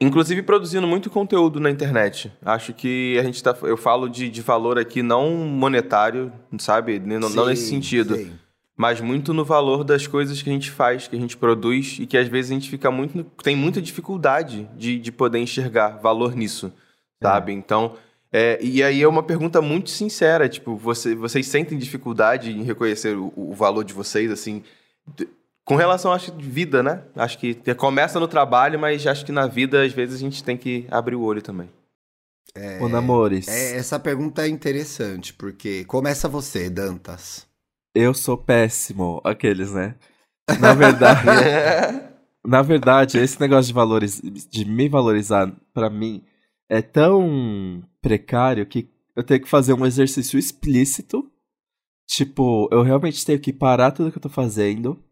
[0.00, 3.56] inclusive produzindo muito conteúdo na internet, acho que a gente tá.
[3.62, 6.98] Eu falo de, de valor aqui não monetário, sabe?
[6.98, 8.16] Não, não Sim, nesse sentido.
[8.16, 8.32] sim.
[8.78, 12.06] Mas muito no valor das coisas que a gente faz, que a gente produz e
[12.06, 16.34] que às vezes a gente fica muito tem muita dificuldade de, de poder enxergar valor
[16.36, 16.72] nisso,
[17.20, 17.52] sabe?
[17.52, 17.96] Então,
[18.32, 23.16] é, e aí é uma pergunta muito sincera, tipo, você, vocês sentem dificuldade em reconhecer
[23.16, 24.62] o, o valor de vocês, assim,
[25.16, 25.26] d-
[25.64, 27.02] com relação, acho, de vida, né?
[27.16, 30.56] Acho que começa no trabalho, mas acho que na vida, às vezes, a gente tem
[30.56, 31.68] que abrir o olho também.
[32.80, 37.47] Ô, namores, É, essa pergunta é interessante, porque começa você, Dantas.
[37.94, 39.96] Eu sou péssimo, aqueles, né?
[40.60, 41.26] Na verdade,
[42.44, 46.24] na verdade, esse negócio de valores, de me valorizar, pra mim,
[46.68, 51.30] é tão precário que eu tenho que fazer um exercício explícito.
[52.06, 55.02] Tipo, eu realmente tenho que parar tudo que eu tô fazendo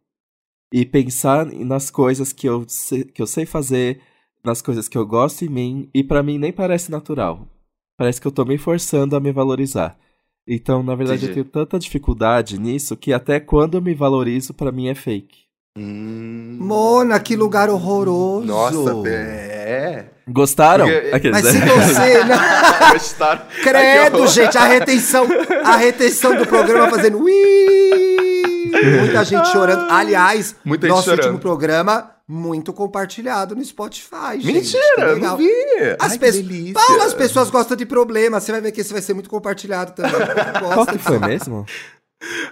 [0.72, 4.00] e pensar nas coisas que eu sei, que eu sei fazer,
[4.44, 7.46] nas coisas que eu gosto em mim, e pra mim nem parece natural.
[7.98, 9.98] Parece que eu tô me forçando a me valorizar.
[10.48, 11.40] Então, na verdade, Entendi.
[11.40, 15.44] eu tenho tanta dificuldade nisso que até quando eu me valorizo, pra mim é fake.
[15.78, 16.56] Hum.
[16.60, 18.46] Mona, que lugar horroroso.
[18.46, 20.06] Nossa, é.
[20.28, 20.86] Gostaram?
[20.86, 21.60] Porque- Aqueles, Mas né?
[21.82, 22.24] se você.
[22.24, 22.38] Não,
[22.94, 23.42] Gostaram?
[23.42, 25.26] Ai, que credo, gente, a retenção,
[25.64, 27.18] a retenção do programa fazendo.
[27.22, 27.32] Ui!
[29.00, 29.90] Muita gente chorando.
[29.90, 31.24] Aliás, Muita gente nosso chorando.
[31.26, 34.46] último programa, muito compartilhado no Spotify, gente.
[34.46, 35.30] que Mentira, legal.
[35.30, 35.50] não vi.
[36.00, 36.72] As Ai.
[36.72, 38.40] Paulo, as pessoas gostam de problema.
[38.40, 40.12] Você vai ver que esse vai ser muito compartilhado também.
[40.74, 41.64] Qual que foi mesmo?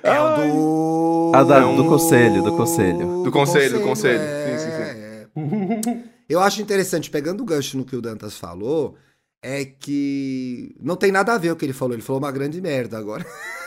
[0.03, 1.33] É o do.
[1.35, 3.23] Ah, da- do conselho, do conselho.
[3.25, 4.21] Do conselho, do conselho.
[4.21, 6.01] é, Sim, sim, sim.
[6.01, 6.15] é.
[6.29, 8.97] Eu acho interessante, pegando o gancho no que o Dantas falou,
[9.43, 11.95] é que não tem nada a ver o que ele falou.
[11.95, 13.25] Ele falou uma grande merda agora.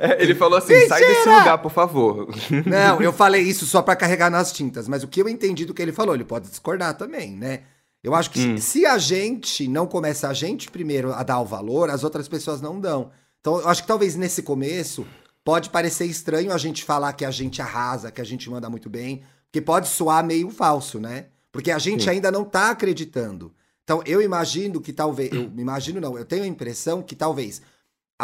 [0.00, 2.28] É, Ele falou assim: sai desse lugar, por favor.
[2.66, 5.74] Não, eu falei isso só pra carregar nas tintas, mas o que eu entendi do
[5.74, 7.60] que ele falou, ele pode discordar também, né?
[8.02, 8.58] Eu acho que se- Hum.
[8.58, 12.60] se a gente não começa a gente primeiro a dar o valor, as outras pessoas
[12.60, 13.10] não dão.
[13.40, 15.06] Então, eu acho que talvez nesse começo
[15.42, 18.90] pode parecer estranho a gente falar que a gente arrasa, que a gente manda muito
[18.90, 21.26] bem, porque pode soar meio falso, né?
[21.52, 22.10] Porque a gente Sim.
[22.10, 23.52] ainda não tá acreditando.
[23.84, 27.60] Então, eu imagino que talvez, eu imagino não, eu tenho a impressão que talvez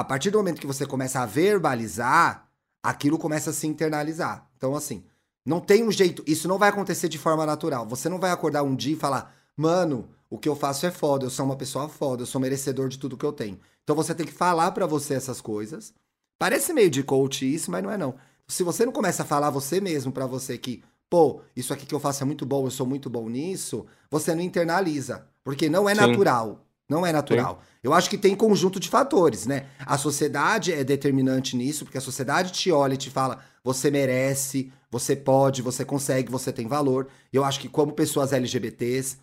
[0.00, 2.48] a partir do momento que você começa a verbalizar,
[2.82, 4.48] aquilo começa a se internalizar.
[4.56, 5.04] Então, assim,
[5.44, 7.86] não tem um jeito, isso não vai acontecer de forma natural.
[7.86, 11.26] Você não vai acordar um dia e falar, mano, o que eu faço é foda,
[11.26, 13.60] eu sou uma pessoa foda, eu sou merecedor de tudo que eu tenho.
[13.84, 15.92] Então você tem que falar pra você essas coisas.
[16.38, 18.14] Parece meio de coach isso, mas não é não.
[18.48, 21.94] Se você não começa a falar você mesmo pra você que, pô, isso aqui que
[21.94, 25.86] eu faço é muito bom, eu sou muito bom nisso, você não internaliza, porque não
[25.86, 26.00] é Sim.
[26.00, 26.64] natural.
[26.90, 27.62] Não é natural.
[27.82, 29.66] Eu acho que tem conjunto de fatores, né?
[29.86, 34.72] A sociedade é determinante nisso, porque a sociedade te olha e te fala: você merece,
[34.90, 37.06] você pode, você consegue, você tem valor.
[37.32, 39.18] Eu acho que, como pessoas LGBTs,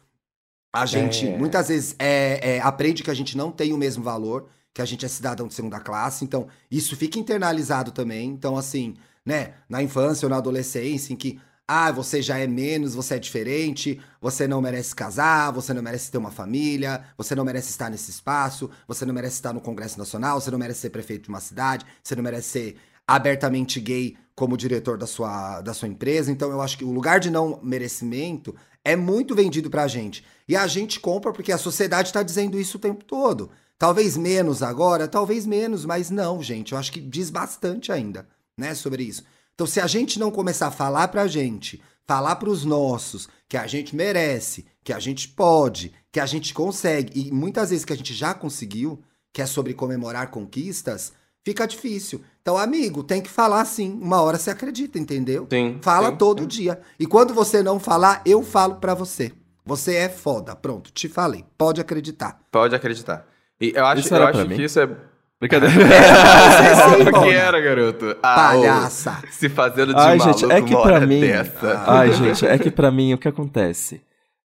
[0.74, 1.38] a gente É.
[1.38, 4.86] muitas vezes é, é, aprende que a gente não tem o mesmo valor, que a
[4.86, 6.24] gente é cidadão de segunda classe.
[6.24, 8.30] Então, isso fica internalizado também.
[8.30, 11.40] Então, assim, né, na infância ou na adolescência, em que.
[11.68, 16.10] Ah, você já é menos, você é diferente, você não merece casar, você não merece
[16.10, 20.00] ter uma família, você não merece estar nesse espaço, você não merece estar no Congresso
[20.00, 24.16] Nacional, você não merece ser prefeito de uma cidade, você não merece ser abertamente gay
[24.34, 26.32] como diretor da sua, da sua empresa.
[26.32, 30.24] Então eu acho que o lugar de não merecimento é muito vendido pra gente.
[30.48, 33.50] E a gente compra porque a sociedade tá dizendo isso o tempo todo.
[33.78, 36.72] Talvez menos agora, talvez menos, mas não, gente.
[36.72, 38.26] Eu acho que diz bastante ainda,
[38.58, 39.24] né, sobre isso.
[39.58, 43.65] Então, se a gente não começar a falar pra gente, falar pros nossos que a
[43.65, 47.98] gente merece, que a gente pode, que a gente consegue, e muitas vezes que a
[47.98, 49.02] gente já conseguiu,
[49.34, 51.12] que é sobre comemorar conquistas,
[51.43, 52.22] fica difícil.
[52.39, 53.98] Então, amigo, tem que falar sim.
[54.00, 55.48] Uma hora você acredita, entendeu?
[55.50, 55.80] Sim.
[55.82, 56.48] Fala sim, todo sim.
[56.48, 56.80] dia.
[57.00, 59.34] E quando você não falar, eu falo pra você.
[59.65, 60.56] Você é foda.
[60.56, 61.43] Pronto, te falei.
[61.58, 62.39] Pode acreditar.
[62.52, 63.26] Pode acreditar.
[63.60, 64.63] E eu acho, Isso eu acho que mim?
[64.63, 64.96] isso é.
[65.39, 65.73] Brincadeira.
[66.97, 68.17] sim, o que era, garoto?
[68.23, 69.21] Ah, Palhaça.
[69.23, 71.84] ô, se fazendo de Ai, maluco gente, é que pra mim- dessa.
[71.86, 74.02] Ai, gente, é que pra mim o que acontece?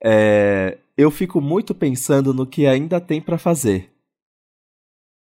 [0.04, 3.92] É, eu fico muito pensando no que ainda tem pra fazer.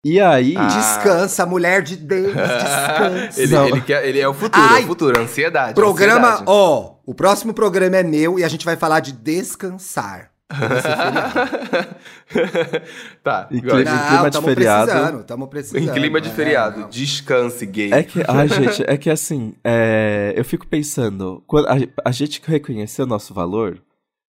[0.04, 0.54] E aí.
[0.56, 0.66] Ah.
[0.66, 3.40] Descansa, mulher de Deus, descansa.
[3.40, 4.80] ele, ele, quer, ele é o futuro, Ai.
[4.80, 5.74] é o futuro, ansiedade.
[5.74, 6.44] Programa, ansiedade.
[6.50, 10.31] ó, o próximo programa é meu e a gente vai falar de descansar.
[13.22, 14.90] Tá, Em clima- Não, clima de tamo feriado.
[14.90, 15.82] precisando, tamo precisando.
[15.82, 16.88] Em clima de É, feriado, não.
[16.88, 17.92] descanse, gay.
[17.92, 21.74] É que, ai, gente, é que assim, é, eu fico pensando, quando a,
[22.04, 23.80] a gente reconhecer o nosso valor,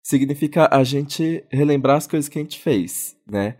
[0.03, 3.55] significa a gente relembrar as coisas que a gente fez, né?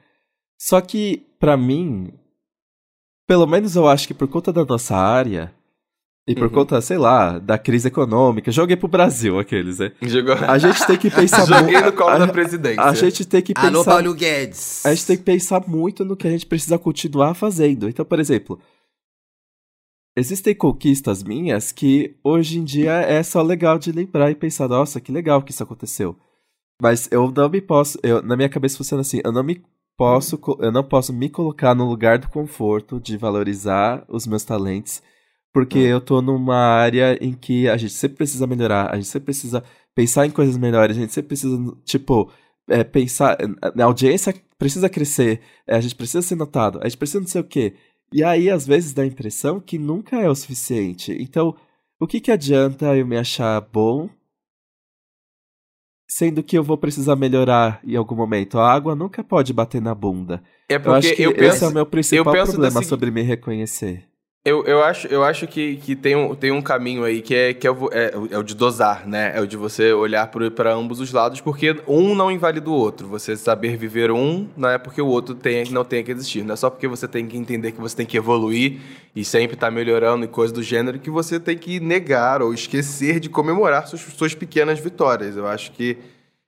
[0.60, 2.12] Só que, pra mim,
[3.28, 5.54] pelo menos eu acho que por conta da nossa área,
[6.30, 6.50] e por Uhum.
[6.50, 9.92] conta, sei lá, da crise econômica, joguei pro Brasil aqueles, né?
[10.04, 10.36] Jogou...
[10.36, 11.98] A gente tem que pensar Joguei no muito.
[11.98, 12.82] colo da A, presidência.
[12.84, 14.86] a gente tem que Alô, pensar Paulo Guedes.
[14.86, 17.90] a gente tem que pensar muito no que a gente precisa continuar fazendo.
[17.90, 18.60] Então, por exemplo,
[20.16, 25.00] existem conquistas minhas que hoje em dia é só legal de lembrar e pensar, nossa,
[25.02, 26.16] que legal que isso aconteceu.
[26.82, 29.62] Mas eu não me posso, eu, na minha cabeça funciona assim, eu não me
[29.98, 35.02] posso, eu não posso me colocar no lugar do conforto de valorizar os meus talentos,
[35.54, 39.26] porque eu tô numa área em que a gente sempre precisa melhorar, a gente sempre
[39.26, 39.64] precisa
[39.96, 42.32] pensar em coisas melhores, a gente sempre precisa, tipo,
[42.68, 43.38] é, pensar.
[43.62, 47.42] A audiência precisa crescer, é, a gente precisa ser notado, a gente precisa não sei
[47.42, 47.74] o quê.
[48.12, 51.16] E aí, às vezes, dá a impressão que nunca é o suficiente.
[51.20, 51.56] Então,
[52.00, 54.10] o que, que adianta eu me achar bom,
[56.08, 58.58] sendo que eu vou precisar melhorar em algum momento?
[58.58, 60.42] A água nunca pode bater na bunda.
[60.68, 63.12] É Eu porque acho que eu esse penso, é o meu principal problema segui- sobre
[63.12, 64.09] me reconhecer.
[64.46, 67.54] Eu, eu acho, eu acho que, que tem, um, tem um caminho aí que, é,
[67.54, 69.34] que é, o, é, é o de dosar, né?
[69.36, 73.08] É o de você olhar para ambos os lados, porque um não invalida o outro.
[73.10, 76.44] Você saber viver um não é porque o outro tem, não tem que existir.
[76.44, 78.80] Não é só porque você tem que entender que você tem que evoluir
[79.14, 83.20] e sempre estar melhorando e coisas do gênero que você tem que negar ou esquecer
[83.20, 85.36] de comemorar suas, suas pequenas vitórias.
[85.36, 85.98] Eu acho que,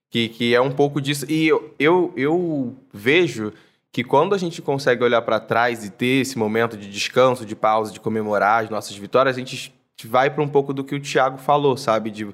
[0.10, 1.26] que, que é um pouco disso.
[1.30, 3.52] E eu, eu, eu vejo
[3.92, 7.56] que quando a gente consegue olhar para trás e ter esse momento de descanso, de
[7.56, 9.74] pausa, de comemorar as nossas vitórias, a gente
[10.06, 12.10] vai para um pouco do que o Thiago falou, sabe?
[12.10, 12.34] De,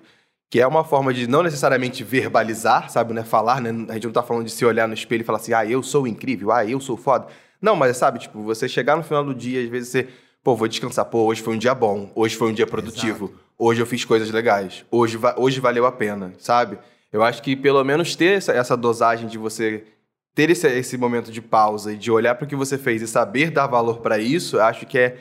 [0.50, 3.24] que é uma forma de não necessariamente verbalizar, sabe, né?
[3.24, 3.72] Falar, né?
[3.90, 5.82] A gente não tá falando de se olhar no espelho e falar assim, ah, eu
[5.82, 7.28] sou incrível, ah, eu sou foda.
[7.60, 10.08] Não, mas sabe, tipo, você chegar no final do dia, às vezes você,
[10.44, 13.82] pô, vou descansar, pô, hoje foi um dia bom, hoje foi um dia produtivo, hoje
[13.82, 16.78] eu fiz coisas legais, hoje, hoje valeu a pena, sabe?
[17.12, 19.86] Eu acho que pelo menos ter essa, essa dosagem de você
[20.38, 23.08] ter esse, esse momento de pausa e de olhar para o que você fez e
[23.08, 25.18] saber dar valor para isso, acho que é,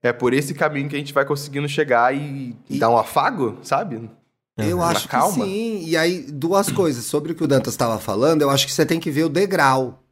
[0.00, 3.58] é por esse caminho que a gente vai conseguindo chegar e, E- dar um afago,
[3.64, 4.08] sabe?
[4.56, 5.44] Eu Na acho calma.
[5.44, 5.82] que sim.
[5.88, 7.04] E aí, duas coisas.
[7.04, 9.28] Sobre o que o Dantas estava falando, eu acho que você tem que ver o
[9.28, 10.04] degrau.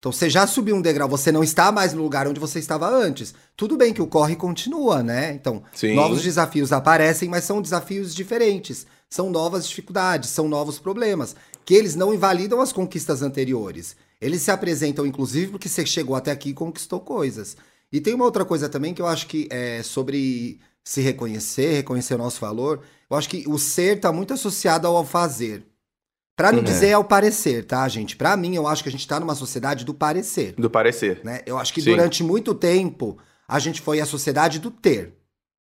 [0.00, 2.88] Então, você já subiu um degrau, você não está mais no lugar onde você estava
[2.88, 3.32] antes.
[3.56, 5.32] Tudo bem que o corre continua, né?
[5.34, 5.94] Então, Sim.
[5.94, 8.86] novos desafios aparecem, mas são desafios diferentes.
[9.08, 11.36] São novas dificuldades, são novos problemas.
[11.66, 13.94] Que eles não invalidam as conquistas anteriores.
[14.20, 17.56] Eles se apresentam, inclusive, porque você chegou até aqui e conquistou coisas.
[17.92, 22.14] E tem uma outra coisa também que eu acho que é sobre se reconhecer, reconhecer
[22.14, 22.80] o nosso valor.
[23.10, 25.66] Eu acho que o ser tá muito associado ao fazer.
[26.36, 26.64] Pra não Uhum.
[26.64, 28.14] dizer ao parecer, tá, gente?
[28.16, 31.20] Pra mim, eu acho que a gente tá numa sociedade do parecer Do parecer.
[31.24, 31.40] né?
[31.46, 31.90] Eu acho que Sim.
[31.90, 35.14] durante muito tempo a gente foi a sociedade do ter.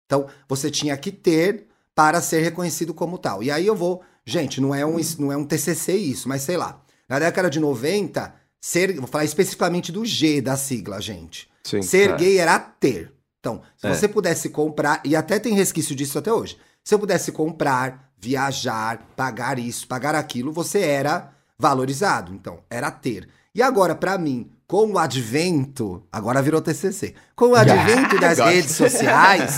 [0.05, 1.65] Então, você tinha que ter
[1.95, 3.41] para ser reconhecido como tal.
[3.41, 6.57] E aí eu vou, gente, não é um não é um TCC isso, mas sei
[6.57, 6.81] lá.
[7.07, 11.47] Na década de 90, ser, vou falar especificamente do G da sigla, gente.
[11.63, 11.81] Sim.
[11.81, 12.15] Ser É.
[12.17, 13.11] gay era ter.
[13.39, 13.93] Então, se É.
[13.93, 16.57] você pudesse comprar, e até tem resquício disso até hoje.
[16.83, 22.33] Se eu pudesse comprar, viajar, pagar isso, pagar aquilo, você era valorizado.
[22.33, 23.27] Então, era ter.
[23.53, 27.13] E agora, pra mim, com o advento, agora virou TCC.
[27.35, 29.57] Com o advento das redes sociais,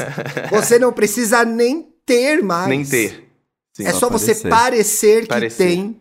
[0.49, 2.67] você não precisa nem ter mais.
[2.67, 3.26] Nem ter.
[3.77, 3.85] Sim.
[3.85, 5.21] é só você parecer.
[5.23, 5.57] que Parecer.
[5.67, 5.99] tem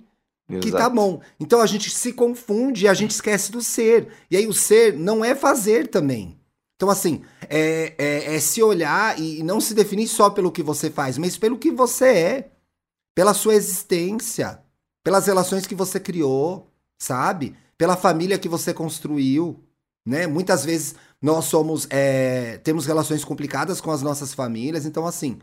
[0.61, 0.77] que Exato.
[0.85, 1.21] tá bom.
[1.41, 4.09] Então a gente se confunde e a gente esquece do ser.
[4.31, 6.39] E aí o ser não é fazer também.
[6.77, 10.89] Então, assim, é, é- é se olhar e não se definir só pelo que você
[10.91, 12.51] faz, mas pelo que você é,
[13.15, 14.61] pela sua existência,
[15.03, 17.55] pelas relações que você criou, sabe?
[17.79, 19.59] Pela família que você construiu,
[20.07, 20.27] né?
[20.27, 25.39] Muitas vezes nós somos, é, temos relações complicadas com as nossas famílias, então, assim,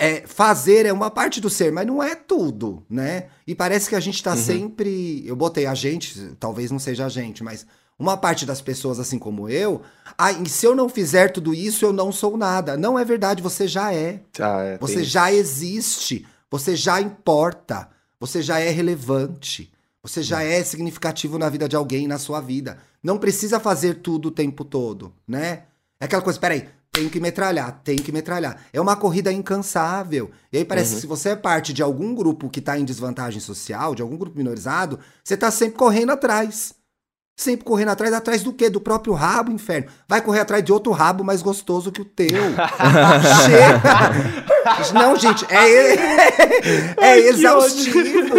[0.00, 3.26] é, fazer é uma parte do ser, mas não é tudo, né?
[3.46, 4.36] E parece que a gente tá Uhum.
[4.36, 5.22] sempre.
[5.26, 7.66] Eu botei a gente, talvez não seja a gente, mas
[7.98, 9.82] uma parte das pessoas, assim como eu,
[10.16, 12.76] ah, e se eu não fizer tudo isso, eu não sou nada.
[12.76, 14.22] Não é verdade, você já é.
[14.40, 19.70] Ah, é, Você tem- já existe, você já importa, você já é relevante,
[20.02, 22.78] você já é significativo na vida de alguém, na sua vida.
[23.02, 25.64] Não precisa fazer tudo o tempo todo, né?
[26.00, 28.60] É aquela coisa, peraí, tem que metralhar, tem que metralhar.
[28.72, 30.30] É uma corrida incansável.
[30.52, 33.40] E aí parece que se você é parte de algum grupo que tá em desvantagem
[33.40, 36.74] social, de algum grupo minorizado, você tá sempre correndo atrás.
[37.38, 38.68] Sempre correndo atrás, atrás do quê?
[38.68, 39.88] Do próprio rabo, inferno.
[40.06, 42.28] Vai correr atrás de outro rabo mais gostoso que o teu.
[43.46, 44.92] Chega!
[44.92, 45.94] Não, gente, é,
[47.00, 48.34] é exaustivo.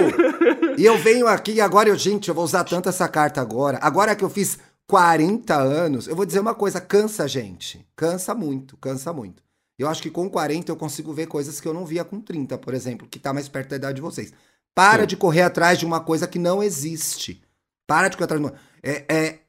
[0.77, 3.79] E eu venho aqui agora eu, gente, eu vou usar tanto essa carta agora.
[3.81, 4.59] Agora que eu fiz
[4.91, 7.87] 40 anos, eu vou dizer uma coisa, cansa, gente.
[7.95, 9.41] Cansa muito, cansa muito.
[9.79, 12.57] Eu acho que com 40 eu consigo ver coisas que eu não via com 30,
[12.57, 14.33] por exemplo, que tá mais perto da idade de vocês.
[14.75, 15.07] Para Sim.
[15.07, 17.41] de correr atrás de uma coisa que não existe.
[17.87, 18.53] Para de correr atrás de uma.
[18.83, 19.39] É, é,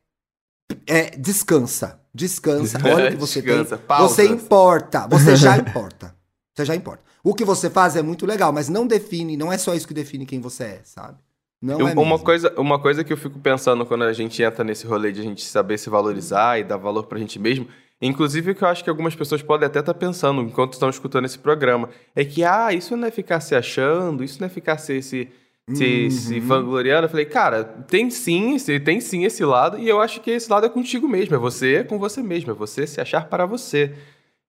[0.87, 2.00] é, descansa.
[2.14, 2.78] Descansa.
[2.87, 3.98] Olha o que você Descansa, tem.
[3.98, 5.09] Você importa.
[5.09, 6.14] Você já importa.
[6.55, 7.02] Você já importa.
[7.24, 9.94] O que você faz é muito legal, mas não define, não é só isso que
[9.94, 11.18] define quem você é, sabe?
[11.62, 12.18] Não Eu- é uma, mesmo.
[12.25, 15.22] coisa, uma coisa que eu fico pensando quando a gente entra nesse rolê de a
[15.22, 17.68] gente saber se valorizar e dar valor pra gente mesmo,
[18.01, 21.38] inclusive que eu acho que algumas pessoas podem até estar pensando enquanto estão escutando esse
[21.38, 25.01] programa, é que, ah, isso não é ficar se achando, isso não é ficar se,
[25.03, 25.29] se,
[25.72, 26.40] se, se Uhum.
[26.40, 27.05] vangloriando.
[27.07, 30.51] Eu falei, cara, tem sim, esse- tem sim esse lado, e eu acho que esse
[30.51, 33.92] lado é contigo mesmo, é você com você mesmo, é você se achar para você.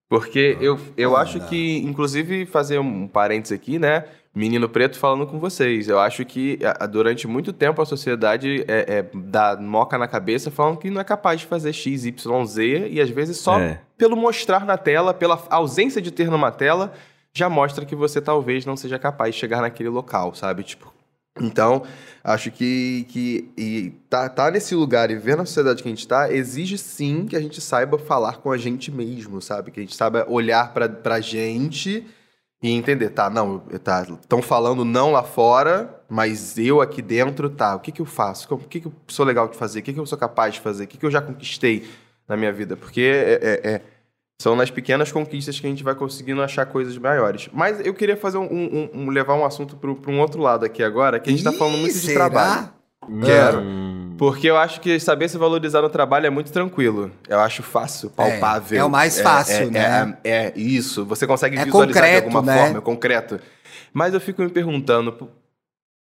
[0.10, 4.06] Porque eu, eu acho que, inclusive, fazer um parênteses aqui, né?
[4.36, 5.88] Menino Preto falando com vocês.
[5.88, 10.50] Eu acho que a- durante muito tempo a sociedade é, é, dá moca na cabeça
[10.50, 13.80] falando que não é capaz de fazer X, Y, Z e às vezes só É.
[13.98, 16.94] pelo mostrar na tela, pela ausência de ter numa tela,
[17.32, 20.64] já mostra que você talvez não seja capaz de chegar naquele local, sabe?
[20.64, 20.92] Tipo,
[21.40, 21.84] então,
[22.24, 26.08] acho que, que e tá, tá nesse lugar e ver na sociedade que a gente
[26.08, 29.70] tá, exige sim que a gente saiba falar com a gente mesmo, sabe?
[29.72, 32.06] Que a gente saiba olhar pra, pra gente
[32.64, 37.76] e entender, tá, não, tá, estão falando não lá fora, mas eu aqui dentro, tá,
[37.76, 38.52] o que que eu faço?
[38.56, 39.80] O que que eu sou legal de fazer?
[39.80, 40.86] O que que eu sou capaz de fazer?
[40.86, 41.86] O que que eu já conquistei
[42.26, 42.78] na minha vida?
[42.78, 43.82] Porque é- é- é,
[44.42, 47.50] são nas pequenas conquistas que a gente vai conseguindo achar coisas maiores.
[47.52, 50.82] Mas eu queria fazer um, um- um- levar um assunto para um outro lado aqui
[50.82, 52.30] agora, que a gente tá falando muito de será?
[52.30, 52.70] trabalho.
[53.24, 53.60] Quero.
[53.60, 54.16] Hum.
[54.18, 57.12] Porque eu acho que saber se valorizar no trabalho é muito tranquilo.
[57.28, 58.80] Eu acho fácil, palpável.
[58.80, 60.18] é o mais fácil, é, né?
[60.24, 61.04] É, é isso.
[61.06, 62.62] Você consegue É visualizar concreto, de alguma né?
[62.62, 63.40] forma, é concreto.
[63.92, 65.30] Mas eu fico me perguntando,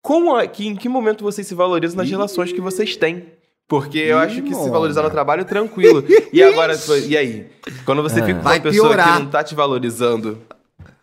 [0.02, 2.12] como que, em que momento vocês se valorizam nas Ih.
[2.12, 3.26] relações que vocês têm?
[3.68, 4.72] Porque eu Ih, acho que se Mona.
[4.72, 6.04] valorizar no trabalho é tranquilo.
[6.32, 6.74] E agora,
[7.06, 7.48] e aí?
[7.84, 8.24] Quando você É.
[8.24, 9.18] fica com uma pessoa piorar.
[9.18, 10.42] que não tá te valorizando,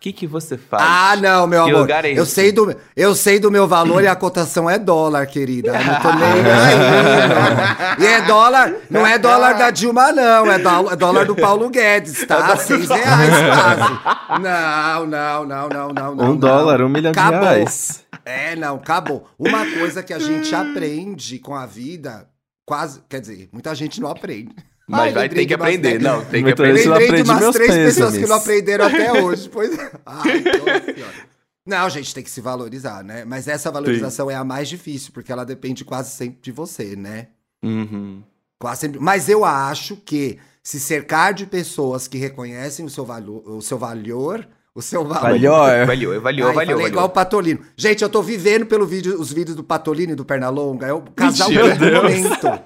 [0.05, 0.83] que, que você faz?
[0.87, 1.81] Ah, não, meu Que amor.
[1.81, 5.27] lugar é eu, sei do, eu sei do meu valor e a cotação é dólar,
[5.27, 5.69] querida.
[5.71, 7.95] Eu não tô nem aí.
[8.05, 10.51] E é dólar, não é dólar da Dilma, não.
[10.51, 12.55] É dó- é dólar do Paulo Guedes, tá?
[12.57, 14.43] Seis reais quase.
[14.43, 16.15] Não, não, não, não, não.
[16.15, 16.37] não Um não.
[16.37, 17.39] dólar, um milhão Acabou.
[17.41, 18.05] de reais.
[18.25, 19.27] É, não, acabou.
[19.39, 22.27] Uma coisa que a gente aprende com a vida,
[22.67, 23.01] quase.
[23.09, 24.55] Quer dizer, muita gente não aprende.
[24.87, 26.01] Mas Ai, vai ter que aprender.
[26.01, 26.87] Não, tem que aprender.
[26.89, 29.49] Lembrei de umas três pessoas que não aprenderam até hoje.
[29.49, 29.93] Pois é.
[30.05, 31.35] Ai, nossa senhora.
[31.67, 33.25] Não, gente, tem que se valorizar, né?
[33.25, 37.29] Mas essa valorização é a mais difícil, porque ela depende quase sempre de você, né?
[37.63, 38.23] Uhum.
[38.59, 39.01] Quase sempre.
[39.01, 43.79] Mas eu acho que se cercar de pessoas que reconhecem o seu valor, o seu
[43.79, 45.39] valor, o seu valor.
[45.39, 45.87] Valor.
[45.87, 47.09] Valeu, valeu, Ai, valeu, falei igual o valeu.
[47.11, 47.61] Patolino.
[47.77, 50.87] Gente, eu tô vivendo pelo vídeo, os vídeos do Patolino e do Pernalonga.
[50.89, 51.57] É o casal do
[52.03, 52.61] momento.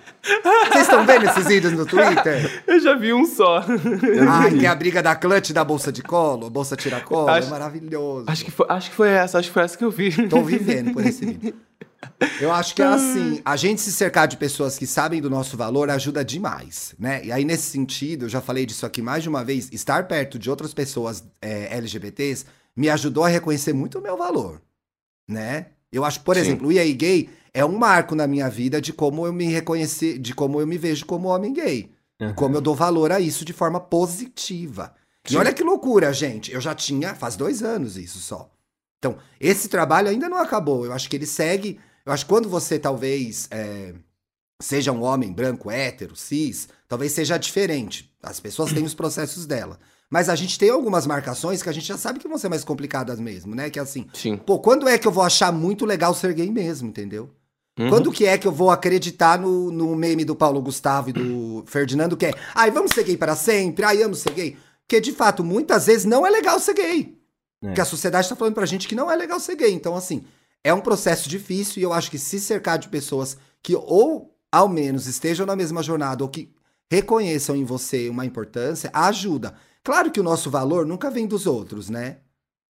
[0.71, 2.62] Vocês estão vendo esses vídeos no Twitter?
[2.66, 3.62] Eu já vi um só.
[4.29, 7.29] Ai, que é a briga da clutch da bolsa de colo, a bolsa tira-colo.
[7.29, 8.25] Acho- É maravilhoso.
[8.27, 10.29] Acho que, foi, acho que foi essa, acho que foi essa que eu vi.
[10.29, 11.55] Tô vivendo por esse vídeo.
[12.41, 15.57] Eu acho que é assim, a gente se cercar de pessoas que sabem do nosso
[15.57, 17.25] valor ajuda demais, né?
[17.25, 20.38] E aí, nesse sentido, eu já falei disso aqui mais de uma vez, estar perto
[20.38, 24.61] de outras pessoas é, LGBTs me ajudou a reconhecer muito o meu valor,
[25.29, 25.67] né?
[25.93, 26.43] Eu acho, por Sim.
[26.43, 29.47] exemplo, o E aí Gay é um marco na minha vida de como eu me
[29.47, 31.91] reconheci, de como eu me vejo como homem gay.
[32.21, 34.93] E como eu dou valor a isso de forma positiva.
[35.25, 35.38] E Sim.
[35.38, 36.53] olha que loucura, gente.
[36.53, 38.51] Eu já tinha, faz dois anos isso só.
[38.99, 40.85] Então, esse trabalho ainda não acabou.
[40.85, 41.81] Eu acho que ele segue.
[42.05, 43.95] Eu acho que quando você talvez é,
[44.61, 48.13] seja um homem branco, hétero, cis, talvez seja diferente.
[48.23, 49.79] As pessoas têm os processos dela.
[50.11, 52.65] Mas a gente tem algumas marcações que a gente já sabe que vão ser mais
[52.65, 53.69] complicadas mesmo, né?
[53.69, 54.39] Que é assim, Sim.
[54.39, 57.31] pô, quando é que eu vou achar muito legal ser gay mesmo, entendeu?
[57.79, 57.91] Uhum.
[57.91, 61.62] Quando que é que eu vou acreditar no, no meme do Paulo Gustavo e do
[61.68, 64.57] Ferdinando, que é, ai, vamos ser gay para sempre, ai, amo ser gay?
[64.81, 67.18] Porque, de fato, muitas vezes não é legal ser gay.
[67.63, 67.67] É.
[67.67, 69.73] Porque a sociedade tá falando pra gente que não é legal ser gay.
[69.73, 70.25] Então, assim,
[70.63, 74.69] é um processo difícil e eu acho que se cercar de pessoas que ou ao
[74.69, 76.53] menos estejam na mesma jornada ou que
[76.91, 79.55] reconheçam em você uma importância, ajuda.
[79.85, 82.19] Claro que o nosso valor nunca vem dos outros, né?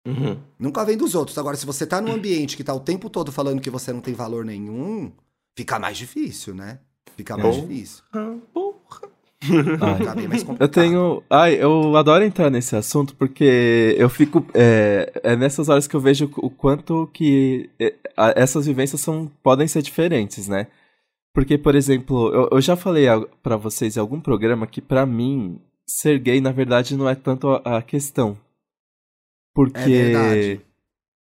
[0.05, 0.37] Uhum.
[0.59, 1.37] Nunca vem dos outros.
[1.37, 4.01] Agora, se você tá num ambiente que tá o tempo todo falando que você não
[4.01, 5.11] tem valor nenhum,
[5.55, 6.79] fica mais difícil, né?
[7.15, 7.61] Fica mais Bom.
[7.61, 8.03] difícil.
[8.11, 9.12] Ah, Porra.
[9.81, 10.27] Ai.
[10.27, 11.23] Mais Eu tenho.
[11.29, 14.45] Ai, eu adoro entrar nesse assunto porque eu fico.
[14.53, 17.93] É, é nessas horas que eu vejo o quanto que é,
[18.35, 20.67] essas vivências são, podem ser diferentes, né?
[21.33, 25.05] Porque, por exemplo, eu, eu já falei a- pra vocês em algum programa que pra
[25.05, 28.37] mim ser gay, na verdade, não é tanto a, a questão.
[29.53, 29.79] Porque.
[29.79, 30.61] É verdade.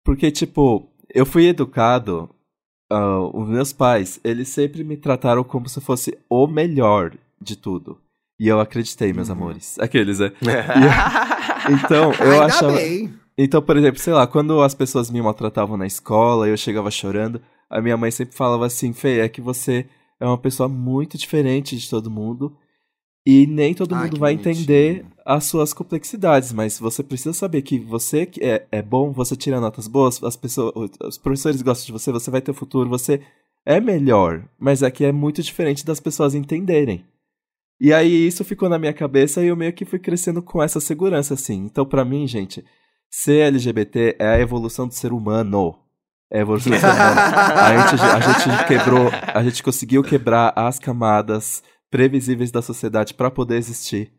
[0.04, 2.28] Porque, tipo, eu fui educado.
[2.90, 7.98] ah, os meus pais, eles sempre me trataram como se fosse o melhor de tudo.
[8.38, 9.34] E eu acreditei, meus Uhum.
[9.36, 9.78] amores.
[9.78, 10.32] Aqueles, né?
[11.70, 12.72] Então, eu Ainda achava.
[12.76, 13.12] bem.
[13.38, 17.40] Então, por exemplo, sei lá, quando as pessoas me maltratavam na escola, eu chegava chorando,
[17.70, 19.86] a minha mãe sempre falava assim: Fê, é que você
[20.20, 22.56] é uma pessoa muito diferente de todo mundo.
[23.26, 24.52] E nem todo Ai, mundo vai bonitinho.
[24.62, 29.34] entender as suas complexidades, mas você precisa saber que você que é, é bom, você
[29.34, 30.72] tira notas boas, as pessoas,
[31.02, 33.22] os professores gostam de você, você vai ter futuro, você
[33.64, 37.02] é melhor, mas é que é muito diferente das pessoas entenderem.
[37.80, 40.80] E aí isso ficou na minha cabeça e eu meio que fui crescendo com essa
[40.80, 41.64] segurança, assim.
[41.64, 42.64] Então, pra mim, gente,
[43.10, 45.78] ser LGBT é a evolução do ser humano.
[46.30, 47.20] É a evolução do ser humano.
[47.20, 53.30] A gente, a gente quebrou, a gente conseguiu quebrar as camadas previsíveis da sociedade pra
[53.30, 54.12] poder existir.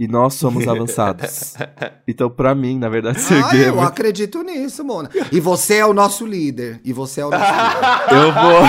[0.00, 1.54] E nós somos avançados.
[2.06, 3.88] Então, pra mim, na verdade, ser Ah, gay é eu muito...
[3.88, 5.10] acredito nisso, Mona.
[5.32, 6.80] E você é o nosso líder.
[6.84, 7.58] E você é o nosso líder.
[8.14, 8.60] Eu vou...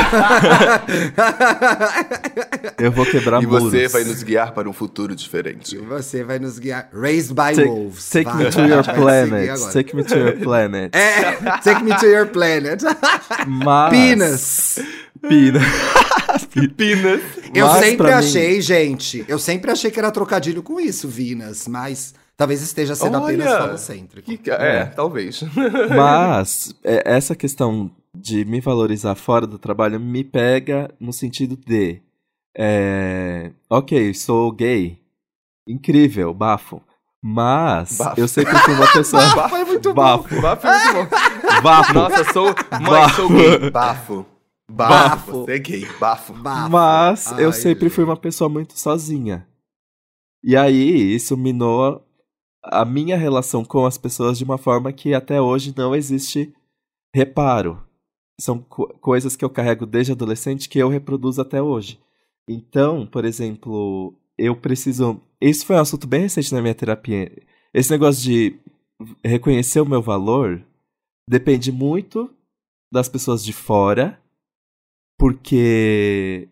[2.85, 3.63] eu vou quebrar E muros.
[3.71, 5.75] você vai nos guiar para um futuro diferente.
[5.75, 6.89] E você vai nos guiar.
[6.93, 8.09] Raised by Take, Wolves.
[8.09, 9.71] take Vai, me to your planet.
[9.73, 10.95] Take me to your planet.
[10.97, 11.31] É,
[11.63, 12.83] take me to your planet.
[13.47, 13.89] Mas...
[13.91, 14.79] Pinas.
[15.27, 15.59] Pina.
[16.77, 17.21] Pinas.
[17.53, 21.07] Eu Mas, sempre pra mim- achei, gente, eu sempre achei que era trocadilho com isso,
[21.07, 23.35] Vinas, mas talvez esteja sendo Olha!
[23.43, 24.37] apenas falocêntrico.
[24.37, 24.85] Que é, É.
[24.85, 25.41] talvez.
[25.89, 31.99] Mas é, essa questão de me valorizar fora do trabalho me pega no sentido de.
[32.57, 34.99] é, ok, sou gay.
[35.67, 36.81] Incrível, bafo.
[37.21, 38.19] Mas Bafo.
[38.19, 39.21] eu sempre fui uma pessoa.
[39.35, 40.41] Bafo é muito bafo.
[40.41, 41.61] Bafo é muito bom.
[41.61, 41.93] Bafo.
[41.93, 42.45] Nossa, sou.
[42.79, 43.15] Mãe, Bafo.
[43.15, 43.69] sou gay.
[43.71, 44.25] Bafo.
[44.69, 45.31] Bafo.
[45.31, 45.31] Bafo.
[45.45, 45.85] Você é gay.
[45.99, 46.33] Bafo.
[46.33, 46.69] Bafo.
[46.69, 49.47] Mas eu Ai, sempre fui uma pessoa muito sozinha.
[50.43, 52.05] E aí, isso minou
[52.63, 56.53] a minha relação com as pessoas de uma forma que até hoje não existe
[57.13, 57.81] reparo.
[58.39, 61.99] São co- coisas que eu carrego desde adolescente que eu reproduzo até hoje.
[62.47, 65.19] Então, por exemplo, eu preciso.
[65.41, 67.31] Isso foi um assunto bem recente na minha terapia.
[67.73, 68.57] Esse negócio de
[69.23, 70.61] reconhecer o meu valor
[71.29, 72.29] depende muito
[72.91, 74.19] das pessoas de fora,
[75.19, 76.49] porque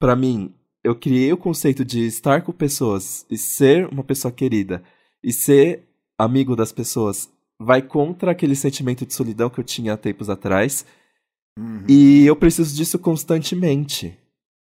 [0.00, 4.82] Pra mim, eu criei o conceito de estar com pessoas e ser uma pessoa querida
[5.22, 5.84] e ser
[6.18, 7.30] amigo das pessoas
[7.60, 10.86] vai contra aquele sentimento de solidão que eu tinha há tempos atrás.
[11.58, 11.84] Uhum.
[11.86, 14.18] E eu preciso disso constantemente.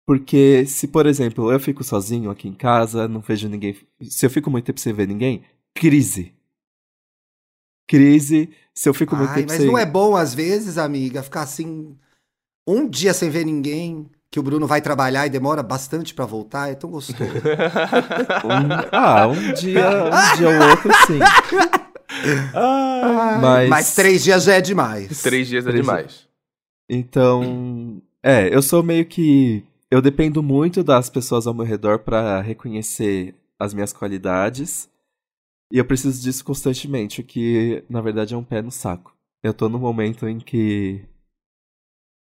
[0.07, 3.77] Porque se, por exemplo, eu fico sozinho aqui em casa, não vejo ninguém.
[4.01, 5.43] Se eu fico muito tempo sem ver ninguém,
[5.75, 6.33] crise.
[7.87, 8.49] Crise.
[8.73, 9.67] Se eu fico muito Ai, tempo mas sem.
[9.67, 11.95] não é bom, às vezes, amiga, ficar assim
[12.67, 16.69] um dia sem ver ninguém, que o Bruno vai trabalhar e demora bastante pra voltar,
[16.71, 17.19] é tão gostoso.
[18.45, 21.19] Um- ah, um dia, um dia ou outro, sim.
[23.41, 25.21] Mas- Mas três dias já é demais.
[25.21, 26.27] Três dias é Três demais.
[26.89, 29.63] Então, é, eu sou meio que.
[29.89, 34.89] Eu dependo muito das pessoas ao meu redor pra reconhecer as minhas qualidades.
[35.71, 39.13] E eu preciso disso constantemente, o que na verdade é um pé no saco.
[39.43, 41.01] Eu tô num momento em que.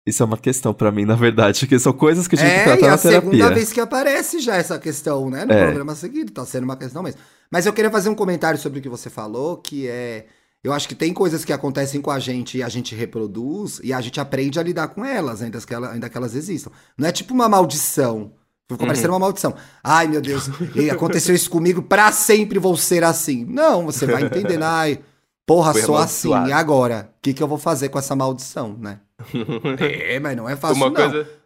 [0.07, 2.61] Isso é uma questão pra mim, na verdade, que são coisas que tive que É,
[2.63, 3.31] e tratar a na terapia.
[3.31, 5.45] segunda vez que aparece já essa questão, né?
[5.45, 5.65] No É.
[5.67, 7.21] programa seguinte, tá sendo uma questão mesmo.
[7.51, 10.27] Mas eu queria fazer um comentário sobre o que você falou, que é.
[10.63, 13.93] Eu acho que tem coisas que acontecem com a gente e a gente reproduz e
[13.95, 16.71] a gente aprende a lidar com elas, ainda que, ela- ainda que elas existam.
[16.99, 18.33] Não é tipo uma maldição.
[18.71, 19.55] Ficou parecendo uma maldição.
[19.83, 20.49] Ai, meu Deus,
[20.93, 23.45] aconteceu isso comigo, pra sempre vou ser assim.
[23.49, 24.63] Não, você vai entendendo.
[24.65, 25.01] Ai,
[25.47, 26.29] porra, Foi sou assim.
[26.47, 27.11] E agora?
[27.19, 29.01] O que, que eu vou fazer com essa maldição, né?
[29.79, 30.95] É, mas não é fácil, uma não.
[30.95, 31.41] coisa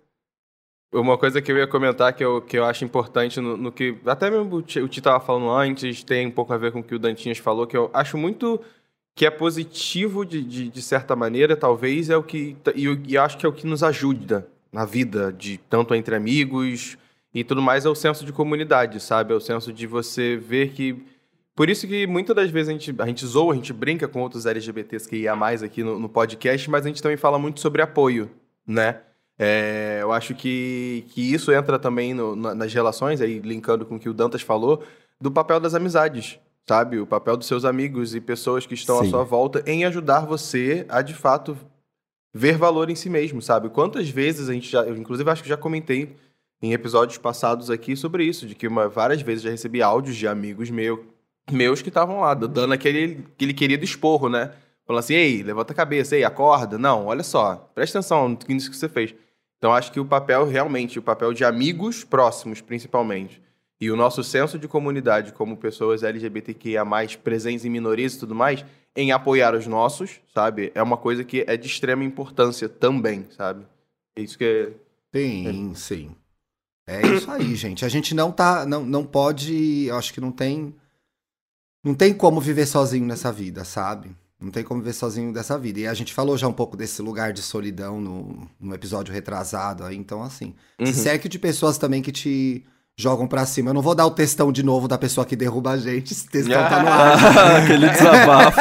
[0.93, 3.97] uma coisa que eu ia comentar que eu, que eu acho importante no, no que
[4.07, 6.81] até mesmo o Ti o Ti tava falando antes tem um pouco a ver com
[6.81, 8.61] o que o Dantinhas falou que eu acho muito
[9.17, 13.19] que é positivo de, de, de certa maneira talvez é o que e eu, e
[13.19, 16.97] acho que é o que nos ajuda na vida de tanto entre amigos
[17.35, 20.71] e tudo mais é o senso de comunidade sabe é o senso de você ver
[20.71, 21.05] que
[21.55, 24.21] por isso que muitas das vezes a gente, a gente zoa, a gente brinca com
[24.21, 27.61] outros LGBTs que ia mais aqui no, no podcast, mas a gente também fala muito
[27.61, 28.31] sobre apoio,
[28.67, 29.01] né?
[29.39, 33.97] É, eu acho que, que isso entra também no- na- nas relações, aí linkando com
[33.97, 34.83] o que o Dantas falou,
[35.21, 36.39] do papel das amizades,
[36.69, 36.99] sabe?
[36.99, 39.11] O papel dos seus amigos e pessoas que estão à Sim.
[39.11, 41.57] sua volta em ajudar você a, de fato,
[42.33, 43.69] ver valor em si mesmo, sabe?
[43.69, 44.83] Quantas vezes a gente já...
[44.83, 46.15] Eu, inclusive, acho que já comentei
[46.63, 50.27] em episódios passados aqui sobre isso, de que uma, várias vezes já recebi áudios de
[50.29, 51.05] amigos meu,
[51.51, 54.53] meus que estavam lá, dando aquele, aquele querido esporro, né?
[54.87, 56.79] Falando assim, ei, levanta a cabeça, ei, acorda.
[56.79, 59.15] Não, olha só, presta atenção nisso que você fez.
[59.59, 63.41] Então, acho que o papel, realmente, o papel de amigos próximos, principalmente,
[63.81, 66.85] e o nosso senso de comunidade como pessoas LGBTQIA+,
[67.23, 68.65] presentes em minorias e tudo mais,
[68.95, 70.71] em apoiar os nossos, sabe?
[70.75, 73.67] É uma coisa que é de extrema importância também, sabe?
[74.17, 75.19] É isso que é...
[75.19, 76.15] Sim, sim.
[76.87, 77.85] É isso aí, gente.
[77.85, 78.67] A gente não tá.
[78.67, 79.91] Não, não pode.
[79.91, 80.75] Acho que não tem.
[81.85, 84.17] Não tem como viver sozinho nessa vida, sabe?
[84.41, 85.81] Não tem como viver sozinho dessa vida.
[85.81, 89.85] E a gente falou já um pouco desse lugar de solidão no, no episódio retrasado
[89.85, 89.97] aí.
[89.97, 90.55] Então, assim.
[90.79, 90.87] Uhum.
[90.87, 92.65] Se cerque de pessoas também que te
[92.97, 93.71] jogam pra cima.
[93.71, 96.13] Eu não vou dar o textão de novo da pessoa que derruba a gente.
[96.13, 97.57] Esse textão tá no ar.
[97.63, 98.61] Aquele desabafo.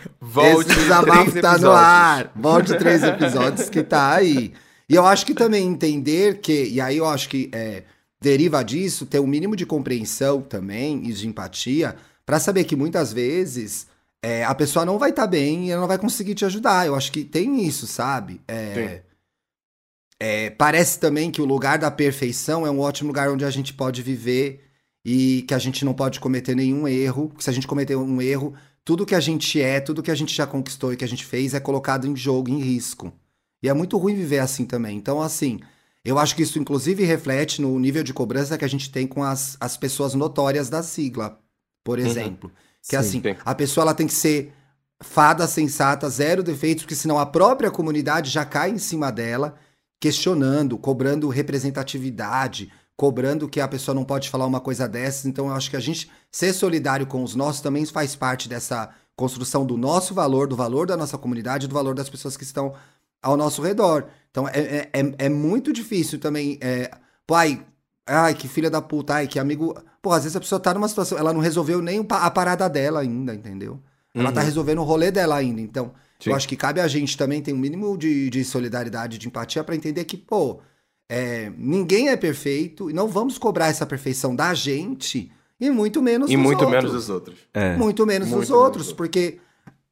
[0.20, 1.82] Volte Esse desabafo três tá no episódios.
[1.82, 2.32] ar.
[2.36, 4.52] Volte três episódios que tá aí.
[4.88, 7.84] E eu acho que também entender que, e aí eu acho que é,
[8.20, 11.96] deriva disso, ter um mínimo de compreensão também e de empatia,
[12.30, 13.88] pra saber que muitas vezes
[14.22, 16.86] é, a pessoa não vai estar bem e ela não vai conseguir te ajudar.
[16.86, 18.40] Eu acho que tem isso, sabe?
[18.46, 19.02] É,
[20.20, 23.74] é, parece também que o lugar da perfeição é um ótimo lugar onde a gente
[23.74, 24.64] pode viver
[25.04, 27.30] e que a gente não pode cometer nenhum erro.
[27.30, 28.54] Porque se a gente cometer um erro,
[28.84, 31.24] tudo que a gente é, tudo que a gente já conquistou e que a gente
[31.24, 33.12] fez é colocado em jogo, em risco.
[33.60, 34.96] E é muito ruim viver assim também.
[34.96, 35.58] Então, assim,
[36.04, 39.24] eu acho que isso inclusive reflete no nível de cobrança que a gente tem com
[39.24, 41.40] as, as pessoas notórias da sigla,
[41.84, 42.50] por exemplo.
[42.82, 42.96] Que Sim.
[42.96, 43.36] assim, Sim.
[43.44, 44.52] a pessoa ela tem que ser
[45.02, 49.54] fada sensata, zero defeitos, porque senão a própria comunidade já cai em cima dela,
[50.00, 55.24] questionando, cobrando representatividade, cobrando que a pessoa não pode falar uma coisa dessas.
[55.26, 58.90] Então eu acho que a gente ser solidário com os nossos também faz parte dessa
[59.16, 62.74] construção do nosso valor, do valor da nossa comunidade, do valor das pessoas que estão
[63.22, 64.06] ao nosso redor.
[64.30, 66.58] Então é, é, é- é muito difícil também.
[66.60, 66.90] É,
[67.26, 67.34] pô,
[68.10, 69.74] ai, que filha da puta, ai, que amigo.
[70.02, 73.00] Pô, às vezes a pessoa tá numa situação, ela não resolveu nem a parada dela
[73.00, 73.78] ainda, entendeu?
[74.14, 74.46] Ela tá Uhum.
[74.46, 75.60] resolvendo o rolê dela ainda.
[75.60, 76.30] Então, Sim.
[76.30, 79.62] eu acho que cabe a gente também ter um mínimo de, de solidariedade, de empatia
[79.62, 80.60] pra entender que, pô,
[81.08, 85.30] é, ninguém é perfeito e não vamos cobrar essa perfeição da gente
[85.60, 86.70] e muito menos E dos muito outros.
[86.82, 87.38] menos dos outros.
[87.52, 87.76] É.
[87.76, 89.38] Muito menos Muito dos menos outros, porque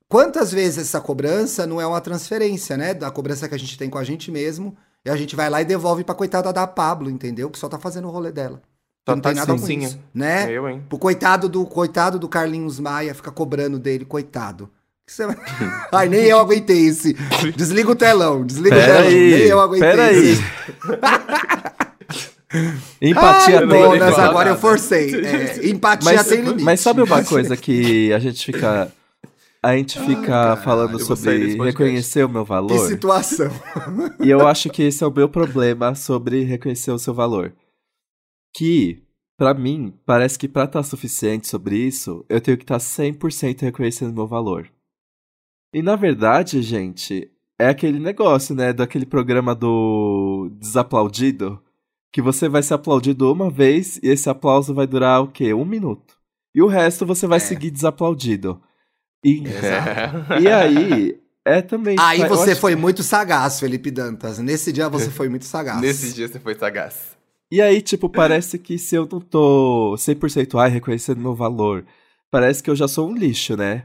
[0.09, 2.95] quantas vezes essa cobrança não é uma transferência, né?
[2.95, 5.61] Da cobrança que a gente tem com a gente mesmo, e a gente vai lá
[5.61, 7.51] e devolve pra coitada da Pablo, entendeu?
[7.51, 8.61] Que só tá fazendo o rolê dela.
[9.09, 10.51] Só não tá tem nada com isso, né?
[10.53, 10.83] Eu, hein?
[10.89, 14.71] Pro coitado do coitado do Carlinhos Maia fica cobrando dele, coitado.
[15.07, 15.25] Você
[15.91, 17.15] Ai, nem eu aguentei esse.
[17.57, 19.11] Desliga o telão, desliga o Pera telão.
[19.11, 20.29] Nem aí, eu aguentei pera aí.
[20.33, 20.43] esse.
[23.01, 23.99] Empatia Ai, tem.
[23.99, 25.15] falar agora eu forcei.
[25.25, 26.63] É, empatia Mas, tem limite.
[26.65, 28.91] mas sabe uma coisa que a gente fica.
[29.63, 32.87] A gente fica caralho, falando sobre reconhecer o meu Que valor.
[32.89, 33.49] situação.
[34.23, 37.53] E eu acho que esse é o meu problema sobre reconhecer o seu valor.
[38.57, 39.03] Que,
[39.37, 44.11] pra mim, parece que pra estar suficiente sobre isso, eu tenho que estar 100% reconhecendo
[44.11, 44.71] o meu valor.
[45.75, 51.61] E na verdade, gente, é aquele negócio, né, daquele programa do desaplaudido,
[52.13, 55.53] que você vai ser aplaudido uma vez e esse aplauso vai durar o quê?
[55.53, 56.17] Um minuto.
[56.55, 57.41] E o resto você vai É.
[57.41, 58.63] seguir desaplaudido.
[59.25, 60.41] E, É.
[60.41, 61.97] e aí, é também...
[61.99, 64.39] Aí você foi muito sagaz, Felipe Dantas.
[64.39, 65.81] Nesse dia você foi muito sagaz.
[65.81, 67.17] Nesse dia você foi sagaz.
[67.51, 71.87] E aí, tipo, parece que se eu não tô 100% ai, reconhecendo meu valor,
[72.31, 73.85] parece que eu já sou um lixo, né?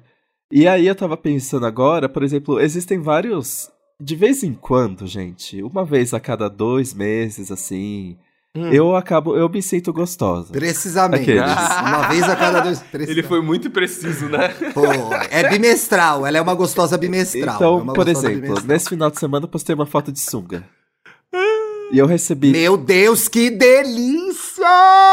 [0.51, 3.71] E aí eu tava pensando agora, por exemplo, existem vários.
[3.99, 8.17] De vez em quando, gente, uma vez a cada dois meses, assim,
[8.55, 8.71] Hum.
[8.71, 9.35] eu acabo.
[9.35, 10.51] Eu me sinto gostosa.
[10.53, 11.23] Precisamente.
[11.23, 11.79] Aqueles.
[11.81, 12.83] Uma vez a cada dois.
[12.93, 14.49] Ele foi muito preciso, né?
[14.73, 14.83] Pô,
[15.31, 17.53] é bimestral, ela é uma gostosa bimestral.
[17.53, 18.67] é Então, uma por exemplo, bimestral.
[18.67, 20.63] nesse final de semana eu postei uma foto de sunga.
[21.91, 22.51] E eu recebi.
[22.51, 24.65] Meu Deus, que delícia!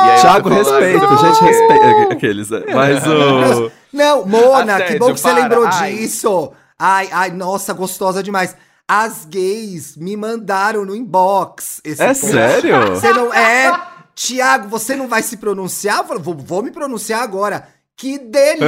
[0.03, 2.13] aí Thiago, falou, respeito, "Ai, gente, não." respeita.
[2.15, 2.63] Aqueles, né?
[2.75, 3.71] Mas o.
[3.93, 5.43] Não, Mona, que Assédio, bom que você para.
[5.43, 5.93] lembrou Ai.
[5.95, 6.53] disso.
[6.79, 8.55] Ai, ai, nossa, gostosa demais.
[8.93, 12.27] As gays me mandaram no inbox esse É post.
[12.27, 12.91] sério?
[12.91, 13.73] Você não é?
[14.17, 16.05] Tiago, você não vai se pronunciar?
[16.11, 17.69] Eu vou, vou me pronunciar agora.
[17.97, 18.67] Que delícia!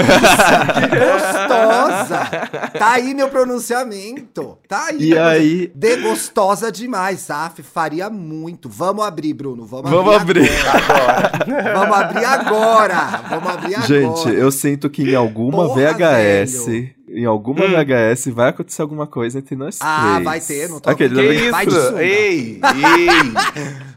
[0.74, 2.70] que gostosa!
[2.78, 4.58] Tá aí meu pronunciamento.
[4.68, 5.02] Tá aí.
[5.02, 7.62] E meu aí- De gostosa demais, Saf.
[7.62, 8.68] Faria muito.
[8.68, 9.64] Vamos abrir, Bruno.
[9.64, 10.50] Vamos, Vamos abrir.
[10.68, 11.32] agora.
[11.74, 13.20] Vamos abrir agora.
[13.30, 13.86] Vamos abrir agora.
[13.88, 17.70] Gente, eu sinto que em alguma Porra, VHS, em alguma Hum.
[17.70, 20.24] VHS vai acontecer alguma coisa entre nós Ah, três.
[20.24, 21.50] vai ter, não tô- Aquele, Que isso?
[21.52, 22.02] Vai de sunga.
[22.04, 22.60] Ei,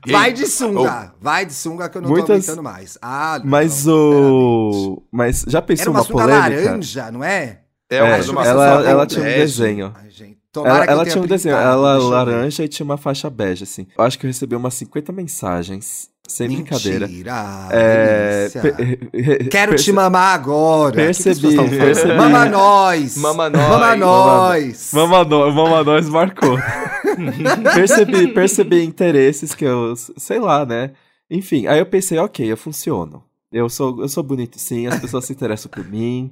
[0.05, 0.11] ei.
[0.11, 1.13] Vai de sunga.
[1.21, 2.97] Vai de sunga que eu não tô Muitas- aguentando mais.
[3.01, 5.01] Ah, não, Mas o.
[5.11, 6.49] Mas já Era pensou uma uma sunga polêmica?
[6.65, 7.59] laranja, não é?
[7.89, 9.39] É, É, uma uma ela, ela tem tinha um bege.
[9.39, 9.93] desenho.
[9.95, 10.37] Ai, gente.
[10.51, 13.87] Tomara Ela, ela tenha tinha um desenho, ela laranja e tinha uma faixa bege, assim.
[13.97, 17.07] Eu acho que eu recebi umas 50 mensagens, sem brincadeira.
[17.07, 20.95] Mentira, É, pe- re- Quero te mamar agora.
[20.95, 22.13] percebi, percebi.
[22.15, 23.17] Mama nós.
[23.17, 23.69] Mama nós.
[23.69, 24.91] Mama nós.
[24.93, 26.57] Mama, no, Mama Nós marcou.
[27.73, 30.91] percebi, percebi interesses que eu, sei lá, né?
[31.29, 33.23] Enfim, aí eu pensei, ok, eu funciono.
[33.51, 36.31] Eu sou, eu sou bonito sim, as pessoas se interessam por mim.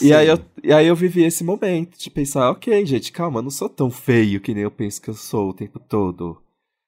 [0.00, 3.42] E aí, eu, e aí eu vivi esse momento de pensar, ok, gente, calma, eu
[3.42, 6.38] não sou tão feio que nem eu penso que eu sou o tempo todo.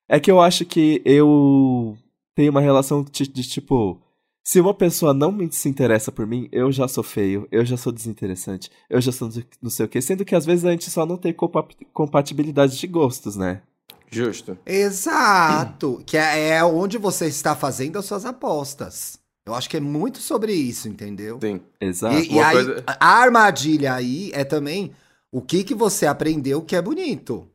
[0.09, 1.97] É que eu acho que eu
[2.35, 4.01] tenho uma relação de, de tipo,
[4.45, 7.77] se uma pessoa não me se interessa por mim, eu já sou feio, eu já
[7.77, 9.31] sou desinteressante, eu já sou
[9.61, 10.01] não sei o quê.
[10.01, 13.63] Sendo que às vezes a gente só não tem compa- compatibilidade de gostos, né?
[14.11, 14.59] Justo.
[14.67, 16.03] Exato.
[16.07, 19.19] Que é é onde você está fazendo as suas apostas.
[19.45, 21.39] Eu acho que é muito sobre isso, entendeu?
[21.43, 21.61] Sim.
[21.81, 22.17] Exato.
[22.19, 24.93] E, e aí, coisa- a armadilha aí é também
[25.33, 27.49] o que, que você aprendeu que é bonito.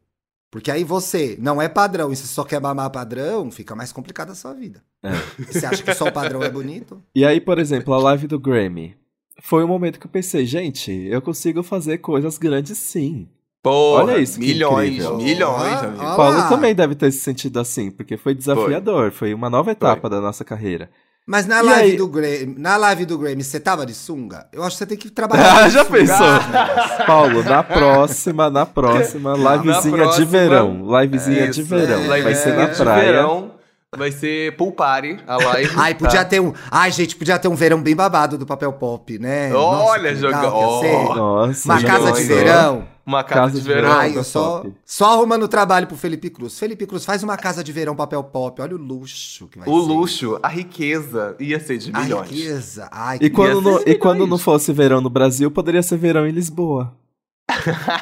[0.49, 4.31] Porque aí você não é padrão e você só quer mamar padrão, fica mais complicada
[4.31, 4.81] a sua vida.
[5.03, 5.11] É.
[5.39, 7.03] E você acha que só o padrão é bonito?
[7.13, 8.95] E aí, por exemplo, a live do Grammy.
[9.41, 13.27] Foi um momento que eu pensei, gente, eu consigo fazer coisas grandes sim.
[13.61, 15.17] Porra, Olha isso, milhões, incrível.
[15.17, 16.15] milhões, Ah, amigo.
[16.15, 20.21] Paulo também deve ter se sentido assim, porque foi desafiador, foi, uma nova etapa da
[20.21, 20.89] nossa carreira.
[21.29, 21.97] Mas na E live, aí?
[21.97, 24.47] do Grammy, na live do Grammy, você tava de sunga?
[24.53, 25.43] Eu acho que você tem que trabalhar.
[25.65, 25.97] Ah, já sunga.
[25.99, 27.05] pensou?
[27.05, 31.01] Paulo, na próxima, na próxima, livezinha próxima- de verão.
[31.01, 32.13] Livezinha de Isso, verão.
[32.13, 33.03] é, Vai ser na de praia.
[33.11, 33.51] verão,
[33.97, 35.73] vai ser pool party, a live.
[35.75, 36.25] Ai, podia tá?
[36.25, 36.53] ter um.
[36.71, 39.53] Ai, gente, podia ter um verão bem babado do papel pop, né?
[39.53, 40.95] Olha, que legal joga- que ia ser.
[40.95, 41.15] ó.
[41.15, 42.87] Nossa, Uma casa de verão.
[43.05, 43.89] Uma casa, Casa de de verão.
[43.93, 46.59] Ai, eu tá só, só arrumando trabalho pro Felipe Cruz.
[46.59, 48.61] Felipe Cruz, faz uma casa de verão papel pop.
[48.61, 49.87] Olha o luxo que vai O ser.
[49.87, 52.29] luxo, a riqueza ia ser de A milhões.
[52.29, 52.89] riqueza.
[52.91, 56.27] Ai, E que quando, não, e quando não fosse verão no Brasil, poderia ser verão
[56.27, 56.93] em Lisboa.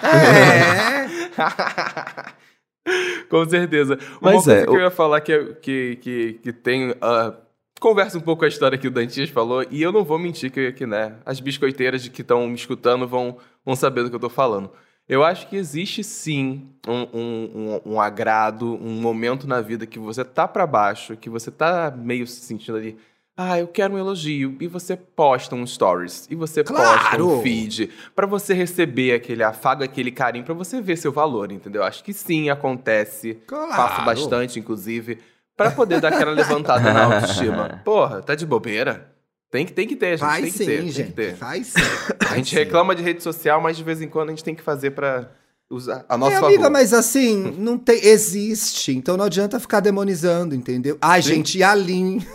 [0.03, 1.05] É.
[3.29, 3.97] Com certeza.
[4.21, 6.95] Uma Mas coisa é, que eu ia falar que, que, que, que tem.
[7.01, 7.33] ah,
[7.79, 10.51] conversa um pouco com a história que o Dantias falou, e eu não vou mentir
[10.51, 14.19] que, que né, as biscoiteiras que estão me escutando vão, vão saber do que eu
[14.19, 14.71] tô falando.
[15.07, 17.51] Eu acho que existe sim um, um,
[17.85, 21.93] um, um agrado, um momento na vida que você tá pra baixo, que você tá
[21.95, 22.97] meio se sentindo ali.
[23.37, 24.55] Ah, eu quero um elogio.
[24.61, 26.25] E você posta um stories.
[26.29, 27.39] E você posta Claro!
[27.39, 27.89] um feed.
[28.15, 31.83] Pra você receber aquele afago, aquele carinho, pra você ver seu valor, entendeu?
[31.83, 33.33] Acho que sim, acontece.
[33.45, 33.73] Claro.
[33.73, 35.19] Faço bastante, inclusive.
[35.57, 37.81] Pra poder dar aquela levantada na autoestima.
[37.83, 39.11] Porra, tá de bobeira?
[39.51, 40.19] Tem que, tem que ter, gente.
[40.27, 41.07] Faz tem que sim, ter, tem gente.
[41.07, 41.35] que ter.
[41.35, 41.81] Faz sim.
[42.29, 42.55] A gente sim.
[42.55, 45.29] reclama de rede social, mas de vez em quando a gente tem que fazer pra
[45.69, 46.47] usar a nosso É, favor.
[46.47, 48.03] amiga, mas assim, não tem.
[48.05, 48.91] Existe.
[48.95, 50.97] Então não adianta ficar demonizando, entendeu?
[51.01, 51.35] Ai, Sim.
[51.35, 52.25] gente, e a Lin?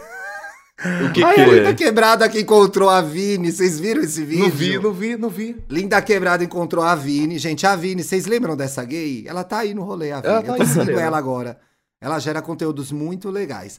[0.81, 1.51] O que Ai, que a é?
[1.51, 3.53] Linda Quebrada que encontrou a Vini.
[3.53, 4.45] Vocês viram esse vídeo?
[4.45, 5.57] Não vi, não vi, não vi.
[5.68, 7.39] Linda Quebrada encontrou a Vini.
[7.39, 9.24] Gente, a Vini, vocês lembram dessa gay?
[9.26, 10.33] Ela tá aí no rolê, a Vini.
[10.33, 11.03] Ela tá eu tô seguindo né?
[11.03, 11.59] ela agora.
[12.01, 13.78] Ela gera conteúdos muito legais.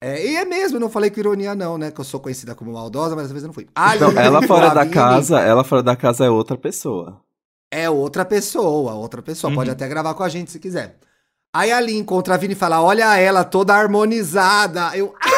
[0.00, 1.90] É, e é mesmo, não falei com ironia, não, né?
[1.90, 3.66] Que eu sou conhecida como maldosa, mas às vezes eu não fui.
[3.74, 7.20] A Linda ela fora da Vini, casa, ela fora da casa é outra pessoa.
[7.72, 9.50] É outra pessoa, outra pessoa.
[9.50, 9.56] Uhum.
[9.56, 10.96] Pode até gravar com a gente se quiser.
[11.52, 14.96] Aí a Lin encontra a Vini e fala: Olha ela toda harmonizada.
[14.96, 15.14] Eu.
[15.20, 15.35] "Ah!"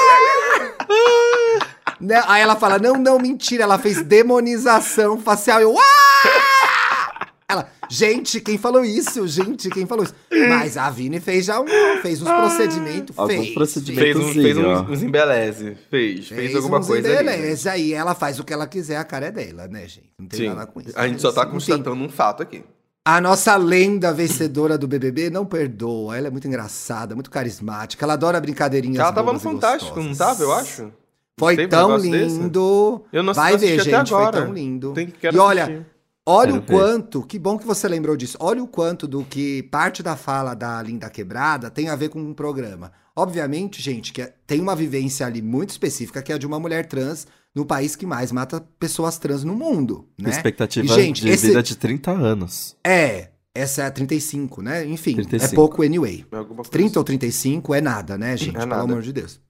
[2.01, 2.23] Né?
[2.29, 3.65] Aí ela fala: Não, não, mentira.
[3.65, 5.61] Ela fez demonização facial.
[5.61, 5.75] Eu.
[5.77, 9.27] "Ah!" Ela, gente, quem falou isso?
[9.27, 10.15] Gente, quem falou isso?
[10.49, 11.67] Mas a Vini fez já um,
[12.03, 13.55] fez uns procedimentos, Alguns fez.
[13.55, 14.05] procedimentos.
[14.05, 15.77] Fez, um, fez uns, uns embeleze.
[15.91, 17.73] Fez, fez, alguma uns coisa beleza.
[17.73, 20.11] Aí ela faz o que ela quiser, a cara é dela, né, gente?
[20.19, 20.49] Não tem Sim.
[20.51, 20.93] nada com isso.
[20.95, 21.53] A gente só tá Enfim.
[21.53, 22.63] constatando um fato aqui.
[23.11, 26.15] A nossa lenda vencedora do BBB não perdoa.
[26.19, 28.05] Ela é muito engraçada, muito carismática.
[28.05, 30.93] Ela adora brincadeirinhas Ela tava no Fantástico, não tava, eu acho?
[31.41, 32.11] Foi Teve um tão desse?
[32.11, 33.03] lindo.
[33.11, 34.93] Eu não Vai ver, gente, foi tão lindo.
[34.93, 35.87] Tem, quero e olha, assistir.
[36.27, 36.75] olha Quero o ver.
[36.75, 38.37] quanto, que bom que você lembrou disso.
[38.41, 42.21] Olha o quanto do que parte da fala da Linda Quebrada tem a ver com
[42.21, 42.93] um programa.
[43.17, 46.61] Obviamente, gente, que é- tem uma vivência ali muito específica, que é a de uma
[46.61, 47.27] mulher trans
[47.59, 50.31] no país que mais mata pessoas trans no mundo, né?
[50.31, 52.77] expectativa E, gente, de esse- vida de 30 anos.
[52.87, 54.87] É, essa é a 35, né?
[54.87, 55.53] Enfim, 35.
[55.53, 56.25] é pouco anyway.
[56.31, 58.57] É alguma coisa 30 ou 35 é nada, né, gente?
[58.57, 58.83] É Pelo nada.
[58.83, 59.41] amor de Deus.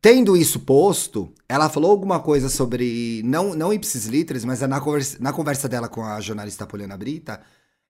[0.00, 4.80] Tendo isso posto, ela falou alguma coisa sobre, não, não ipsis literis, mas é na
[4.80, 7.40] conversa, na conversa dela com a jornalista Poliana Brita,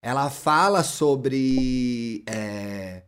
[0.01, 3.03] ela fala sobre é,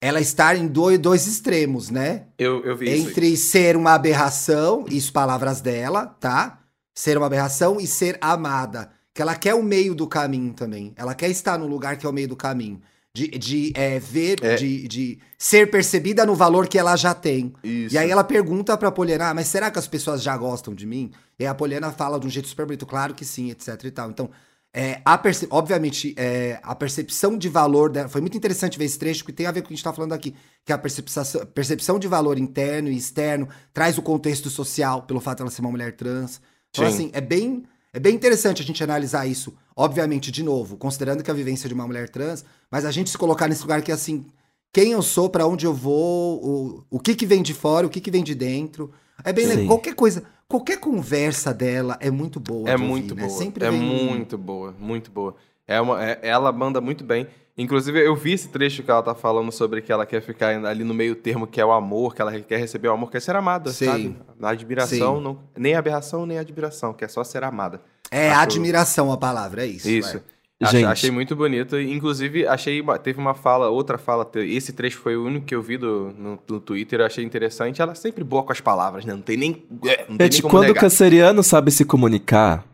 [0.00, 2.26] ela estar em dois, dois extremos, né?
[2.38, 3.08] Eu, eu vi isso.
[3.08, 6.60] Entre ser uma aberração, isso palavras dela, tá?
[6.94, 8.90] Ser uma aberração e ser amada.
[9.14, 10.92] que ela quer o meio do caminho também.
[10.96, 12.80] Ela quer estar no lugar que é o meio do caminho.
[13.12, 14.54] De, de é, ver, É.
[14.54, 17.52] De, de ser percebida no valor que ela já tem.
[17.64, 17.94] Isso.
[17.94, 20.86] E aí ela pergunta pra Poliana, ah, mas será que as pessoas já gostam de
[20.86, 21.10] mim?
[21.36, 24.10] E a Poliana fala de um jeito super bonito, claro que sim, etc e tal.
[24.10, 24.30] Então,
[24.72, 28.08] é, a obviamente, é, a percepção de valor dela.
[28.08, 29.84] Foi muito interessante ver esse trecho, que tem a ver com o que a gente
[29.84, 30.34] tá falando aqui.
[30.64, 35.38] Que a percepção, percepção de valor interno e externo traz o contexto social, pelo fato
[35.38, 36.40] dela ser uma mulher trans.
[36.70, 36.94] Então, Sim.
[36.94, 39.56] assim, é bem, é bem interessante a gente analisar isso.
[39.74, 43.16] Obviamente, de novo, considerando que a vivência de uma mulher trans, mas a gente se
[43.16, 44.26] colocar nesse lugar que, assim,
[44.72, 47.90] quem eu sou, pra onde eu vou, o, o que que vem de fora, o
[47.90, 48.92] que que vem de dentro.
[49.24, 49.66] É bem legal.
[49.66, 52.68] Qualquer coisa, qualquer conversa dela é muito boa.
[52.68, 53.22] É de ouvir, muito né?
[53.26, 53.38] boa.
[53.38, 55.36] Sempre é vem muito boa, muito boa.
[55.66, 57.26] É uma, é- ela manda muito bem.
[57.56, 60.84] Inclusive, eu vi esse trecho que ela tá falando sobre que ela quer ficar ali
[60.84, 63.34] no meio termo, que é o amor, que ela quer receber o amor, quer ser
[63.34, 63.84] amada, Sim.
[63.86, 64.16] sabe?
[64.38, 65.22] Na admiração, Sim.
[65.24, 67.82] não, nem aberração, nem admiração, quer só ser amada.
[68.12, 69.88] É Acho- admiração a palavra, é isso.
[69.88, 70.16] Isso.
[70.18, 70.37] é.
[70.60, 70.88] Achei, Gente.
[70.90, 71.78] achei muito bonito.
[71.78, 72.80] e, Inclusive, achei.
[72.80, 74.28] uma- Teve uma fala, outra fala.
[74.34, 77.80] Esse trecho foi o único que eu vi do, no, no Twitter, eu achei interessante.
[77.80, 79.12] Ela é sempre boa com as palavras, né?
[79.14, 79.64] Não tem nem.
[79.86, 82.64] é, Não tem Gente, nem como quando o canceriano sabe se comunicar,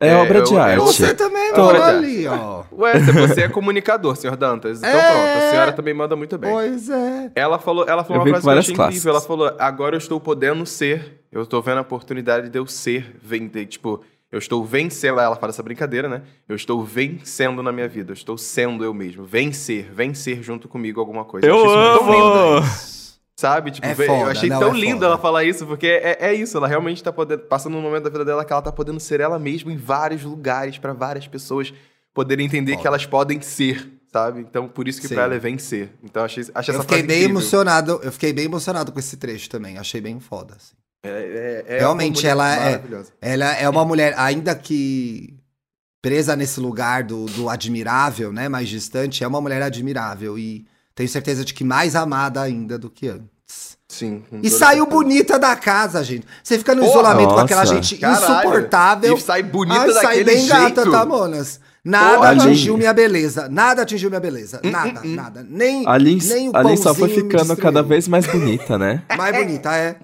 [0.00, 0.78] é, É, obra eu- de arte.
[0.78, 2.62] Você também, Tô- mano, ali, ó.
[2.72, 4.78] Ué, você é comunicador, senhor Dantas.
[4.78, 5.10] Então É.
[5.12, 6.50] pronto, a senhora também manda muito bem.
[6.50, 7.30] Pois é.
[7.34, 8.94] Ela falou, ela falou uma frase que eu várias achei classes.
[8.96, 9.10] incrível.
[9.12, 11.20] Ela falou: agora eu estou podendo ser.
[11.30, 13.66] Eu estou vendo a oportunidade de eu ser, vender.
[13.66, 14.00] Tipo,
[14.30, 15.18] eu estou vencendo.
[15.20, 16.22] Ela fala essa brincadeira, né?
[16.48, 18.10] Eu estou vencendo na minha vida.
[18.10, 19.24] Eu estou sendo eu mesmo.
[19.24, 21.46] Vencer, vencer junto comigo alguma coisa.
[21.46, 21.70] Eu muito
[22.02, 22.12] amo!
[22.60, 22.66] lindo,
[23.38, 23.70] Sabe?
[23.70, 25.06] Tipo, É foda, eu achei não, tão é lindo foda.
[25.06, 26.56] ela falar isso, porque é, é isso.
[26.56, 29.20] Ela realmente tá podendo, passando um momento da vida dela que ela tá podendo ser
[29.20, 31.72] ela mesma em vários lugares, pra várias pessoas
[32.12, 32.82] poderem entender Foda.
[32.82, 34.40] que elas podem ser, sabe?
[34.40, 35.14] Então, por isso que Sim.
[35.14, 35.90] pra ela é vencer.
[36.02, 37.30] Então, achei, achei Eu essa fiquei bem incrível.
[37.30, 38.00] emocionado.
[38.02, 39.78] Eu fiquei bem emocionado com esse trecho também.
[39.78, 40.56] Achei bem foda.
[40.56, 40.74] assim.
[41.02, 42.82] É, é- é Realmente, ela é-.
[43.20, 45.34] Ela é uma mulher, ainda que
[46.02, 48.48] presa nesse lugar do, do admirável, né?
[48.48, 50.38] Mais distante, é uma mulher admirável.
[50.38, 53.76] E tenho certeza de que mais amada ainda do que antes.
[53.88, 54.22] Sim.
[54.42, 54.86] E saiu certeza.
[54.86, 56.26] bonita da casa, gente.
[56.42, 57.74] Você fica no Porra, isolamento com aquela nossa.
[57.74, 58.22] gente Caralho.
[58.34, 59.16] insuportável.
[59.16, 60.52] E sai bonita Ai, sai daquele bem jeito.
[60.74, 61.60] gata, tá, monas?
[61.84, 63.48] Nada Porra, atingiu minha beleza.
[63.48, 64.60] Nada atingiu minha beleza.
[64.62, 65.14] Hum, Nada, hum, hum.
[65.14, 65.46] nada.
[65.48, 69.02] Nem, A Lin, nem o a Lin só foi ficando cada vez mais bonita, né?
[69.16, 69.96] Mais bonita, é.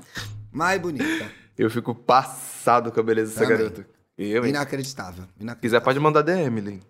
[0.54, 1.30] Mais bonita.
[1.58, 3.58] Eu fico passado com a beleza dessa Também.
[3.58, 3.86] garota.
[4.16, 4.50] Eu, hein?
[4.50, 5.24] Inacreditável.
[5.24, 5.60] Se Inacreditável.
[5.60, 6.80] quiser, pode mandar DM, Lin.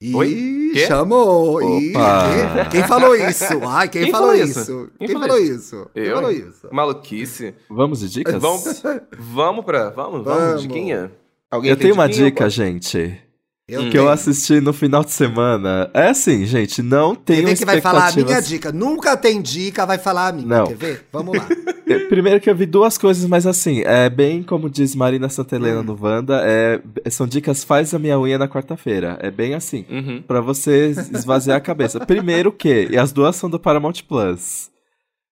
[0.00, 0.70] Ih, Oi?
[0.74, 0.86] Quê?
[0.86, 1.62] chamou.
[1.62, 2.24] Ih, Opa.
[2.70, 3.44] quem- quem falou isso?
[3.66, 4.60] Ai, quem, Quem falou, falou isso?
[4.60, 4.90] isso?
[4.98, 5.90] Quem, Quem falou falou isso?
[5.94, 6.68] Quem Eu, falou isso?
[6.70, 7.54] Maluquice.
[7.70, 8.34] Vamos de dicas?
[8.42, 8.82] Vamos,
[9.18, 9.90] vamos pra...
[9.90, 10.62] Vamos, vamos, Vamos.
[10.62, 11.10] diquinha?
[11.50, 12.26] Alguém Eu tem tenho uma diquinha?
[12.30, 13.18] dica, gente,
[13.66, 15.90] Eu que eu assisti no final de semana.
[15.94, 18.72] É assim, gente, não Quer tenho ver que vai falar a minha expectativas- dica?
[18.72, 20.46] Nunca tem dica, vai falar a minha.
[20.46, 20.66] Não.
[20.66, 21.06] Quer ver?
[21.10, 21.46] Vamos lá.
[22.10, 25.84] Primeiro que eu vi duas coisas, mas assim, é bem como diz Marina Santelena Hum.
[25.84, 29.18] no Wanda, é, são dicas faz a minha unha na quarta-feira.
[29.22, 30.22] É bem assim, Uhum.
[30.26, 32.04] pra você esvaziar a cabeça.
[32.04, 34.70] Primeiro que, e as duas são do Paramount Plus.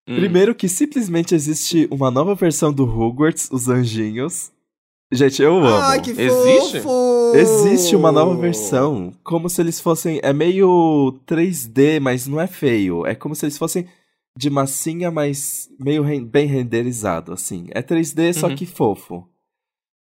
[0.08, 0.16] Hum.
[0.16, 4.50] Primeiro que simplesmente existe uma nova versão do Hogwarts, os anjinhos.
[5.12, 5.66] Gente, eu amo.
[5.68, 6.80] Ai, que Existe?
[6.80, 7.36] fofo!
[7.36, 10.18] Existe uma nova versão, como se eles fossem.
[10.22, 13.06] É meio 3D, mas não é feio.
[13.06, 13.86] É como se eles fossem
[14.36, 17.66] de massinha, mas meio ren- bem renderizado, assim.
[17.72, 18.54] É 3D, só Uhum.
[18.56, 19.28] que fofo.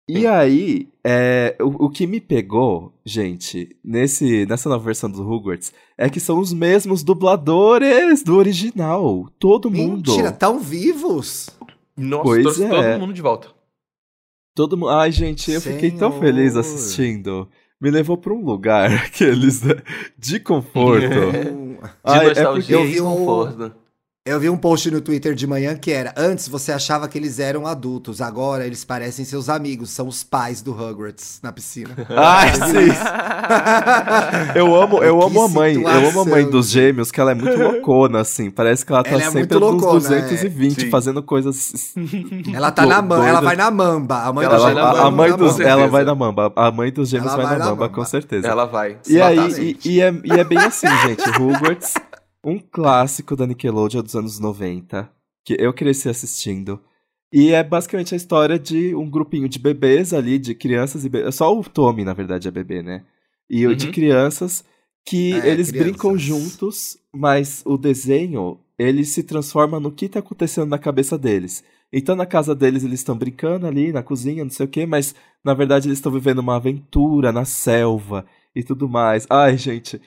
[0.09, 0.27] E Sim.
[0.27, 6.09] aí, é, o, o que me pegou, gente, nesse, nessa nova versão do Hogwarts, é
[6.11, 9.29] que são os mesmos dubladores do original.
[9.39, 10.11] Todo mundo.
[10.11, 11.49] Mentira, tão vivos?
[11.97, 12.69] Nossa, Pois trouxe é.
[12.69, 13.49] todo mundo de volta.
[14.55, 14.91] Todo mundo.
[14.91, 16.21] Ai, gente, eu fiquei tão Senhor.
[16.25, 17.49] feliz assistindo.
[17.81, 19.75] Me levou pra um lugar aqueles né,
[20.19, 21.09] de conforto.
[21.83, 23.73] De Ai, é nostalgia porque eu e vi um- conforto.
[24.25, 27.41] Eu vi um post no Twitter de manhã que era: antes você achava que eles
[27.41, 31.91] eram adultos, agora eles parecem seus amigos, são os pais do Hogwarts na piscina.
[32.09, 32.93] Ai, sim.
[34.55, 35.75] Eu amo, eu Que amo a mãe.
[35.75, 38.49] Eu amo a mãe dos gêmeos, que ela é muito loucona, assim.
[38.51, 40.91] Parece que ela tá Ela é sempre nos loucona, 220 é.
[40.91, 41.93] fazendo coisas.
[42.55, 44.23] Ela tá na mamba, ela vai na mamba.
[44.23, 46.53] A mãe Ela vai na a mãe dos, ela vai na mamba.
[46.55, 47.95] A mãe dos gêmeos vai, vai na na mamba, mamba.
[47.95, 48.47] com certeza.
[48.47, 48.99] Ela vai.
[49.09, 51.29] E aí, e, e é, e é bem assim, gente.
[51.41, 51.95] Hogwarts,
[52.45, 55.11] um clássico da Nickelodeon dos anos 90,
[55.45, 56.81] que eu cresci assistindo.
[57.33, 61.35] E é basicamente a história de um grupinho de bebês ali, de crianças e bebês.
[61.35, 63.05] Só o Tommy, na verdade, é bebê, né?
[63.49, 63.93] E o de Uhum.
[63.93, 64.65] crianças
[65.05, 65.93] que É, eles crianças.
[65.93, 71.65] brincam juntos, mas o desenho, ele se transforma no que tá acontecendo na cabeça deles.
[71.93, 75.15] Então, na casa deles, eles estão brincando ali, na cozinha, não sei o quê, mas
[75.45, 78.25] na verdade eles estão vivendo uma aventura na selva
[78.55, 79.27] e tudo mais.
[79.29, 80.01] Ai, gente,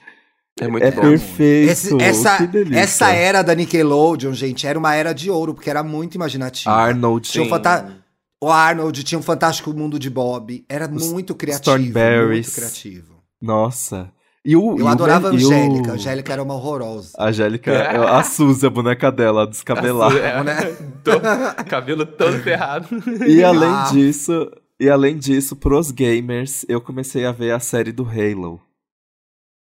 [0.59, 1.01] É muito é bom.
[1.01, 1.71] perfeito.
[1.71, 2.79] Esse- essa, que delícia.
[2.79, 6.69] essa era da Nickelodeon, gente, era uma era de ouro, porque era muito imaginativo.
[6.73, 7.29] Arnold.
[7.29, 7.93] Tinha um, fanta-
[8.41, 10.63] O Arnold tinha um fantástico mundo de Bob.
[10.69, 11.75] Era Os muito criativo.
[11.77, 13.15] Muito criativo.
[13.41, 14.09] Nossa.
[14.45, 15.91] E o, e Eu o adorava a e o- Angélica.
[15.91, 17.09] A Angélica era uma horrorosa.
[17.17, 20.17] A Angélica, a Suzy, a boneca dela, descabelada.
[20.19, 20.55] É, né?
[21.67, 22.87] cabelo todo ferrado.
[23.27, 23.89] E além Ah.
[23.91, 24.49] disso,
[24.79, 28.61] e além disso, pros gamers, eu comecei a ver a série do Halo.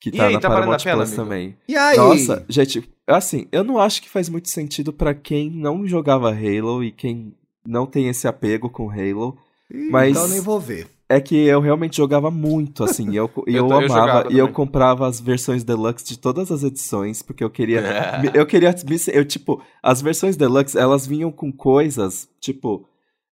[0.03, 1.23] Que E tá aí, na tá Paramount pena, Plus amigo?
[1.23, 1.57] também.
[1.69, 1.97] E aí?
[1.97, 6.83] Nossa, gente, assim, eu não acho que faz muito sentido pra quem não jogava Halo
[6.83, 7.33] e quem
[7.65, 9.39] não tem esse apego com Halo.
[9.73, 10.89] Ih, mas- Então eu nem vou ver.
[11.09, 14.49] É que eu realmente jogava muito, assim, e eu, eu, Eu eu amava, e eu
[14.51, 17.81] comprava as versões deluxe de todas as edições, porque eu queria,
[18.21, 18.75] me- eu queria,
[19.13, 22.89] eu, tipo, as versões deluxe, elas vinham com coisas, tipo,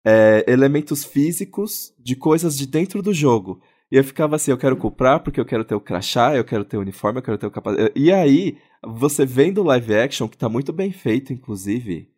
[0.05, 3.61] é, elementos físicos de coisas de dentro do jogo.
[3.91, 6.65] E eu ficava assim, eu quero comprar porque eu quero ter o crachá, eu quero
[6.65, 7.91] ter o uniforme, eu quero ter o capacete.
[7.95, 12.09] E aí, você vendo o live action, que tá muito bem feito, inclusive,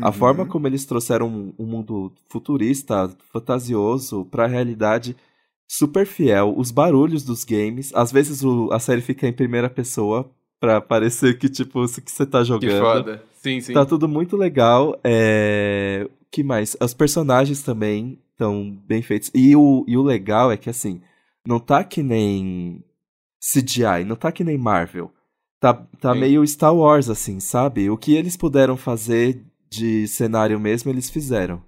[0.00, 0.12] a Uhum.
[0.12, 5.14] forma como eles trouxeram um, um mundo futurista, fantasioso, pra realidade
[5.68, 10.30] super fiel, os barulhos dos games, às vezes o- a série fica em primeira pessoa
[10.60, 12.78] pra parecer que, tipo, que você tá Que jogando.
[12.80, 13.22] foda.
[13.34, 13.72] Sim, sim.
[13.74, 14.98] Tá tudo muito legal.
[15.04, 16.08] É...
[16.30, 16.74] que mais?
[16.80, 19.30] Os personagens também estão bem feitos.
[19.34, 21.00] E o, e o legal é que, assim,
[21.46, 22.84] não tá que nem
[23.40, 25.10] CGI, não tá que nem Marvel.
[25.60, 26.20] Tá, tá Sim.
[26.20, 27.88] meio Star Wars, assim, sabe?
[27.88, 31.62] O que eles puderam fazer de cenário mesmo, eles fizeram.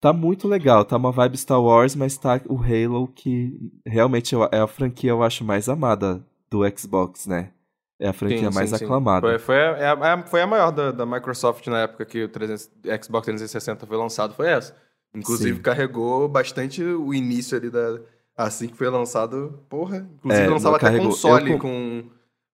[0.00, 4.58] Tá muito legal, tá uma vibe Star Wars, mas tá o Halo que realmente é
[4.58, 7.52] a franquia eu acho mais amada do Xbox, né?
[8.00, 8.84] É a franquia Sim, mais sim, sim.
[8.84, 9.26] aclamada.
[9.28, 12.24] Foi, foi, a, é é a- foi a maior da, da Microsoft na época que
[12.24, 12.68] o 300
[13.04, 14.76] Xbox 360 foi lançado, foi essa.
[15.14, 15.62] Inclusive Sim.
[15.62, 18.00] carregou bastante o início ali da.
[18.36, 20.08] Assim que foi lançado, porra.
[20.18, 21.08] Inclusive É, lançava até carregou.
[21.08, 22.02] console Eu com,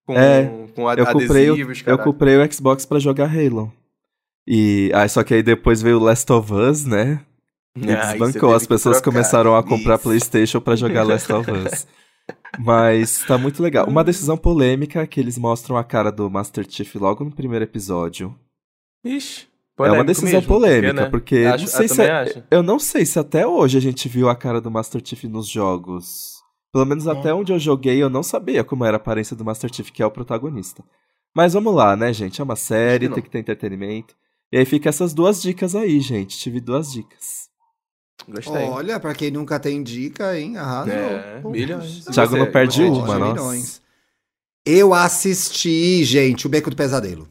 [0.06, 2.02] com, É, com ad- eu comprei, o, adesivos, eu cara.
[2.02, 3.72] comprei o Xbox pra jogar Halo.
[4.46, 7.20] E aí, só que aí depois veio o Last of Us, né?
[7.76, 8.52] E Ah, desbancou.
[8.54, 9.12] As pessoas trocar.
[9.12, 10.02] começaram a comprar Isso.
[10.02, 11.86] PlayStation pra jogar Last of Us.
[12.58, 13.86] Mas tá muito legal.
[13.86, 18.34] Uma decisão polêmica que eles mostram a cara do Master Chief logo no primeiro episódio.
[19.04, 19.46] Ixi.
[19.86, 21.08] É uma decisão mesmo, polêmica, né?
[21.08, 24.08] porque Acho- não sei eu se é- eu não sei se até hoje a gente
[24.08, 26.38] viu a cara do Master Chief nos jogos.
[26.72, 29.72] Pelo menos até onde eu joguei, eu não sabia como era a aparência do Master
[29.72, 30.84] Chief, que é o protagonista.
[31.34, 32.40] Mas vamos lá, né, gente?
[32.40, 34.14] É uma série, que tem que ter entretenimento.
[34.52, 36.38] E aí fica essas duas dicas aí, gente.
[36.38, 37.48] Tive duas dicas.
[38.28, 38.64] Gostei.
[38.64, 40.56] Olha, pra quem nunca tem dica, hein?
[40.56, 40.92] Arrasou.
[40.92, 42.04] É, Pô, milhões.
[42.06, 43.32] Thiago não perde uma, nossa.
[43.32, 43.82] milhões.
[44.66, 47.28] Eu assisti, gente, O Beco do Pesadelo.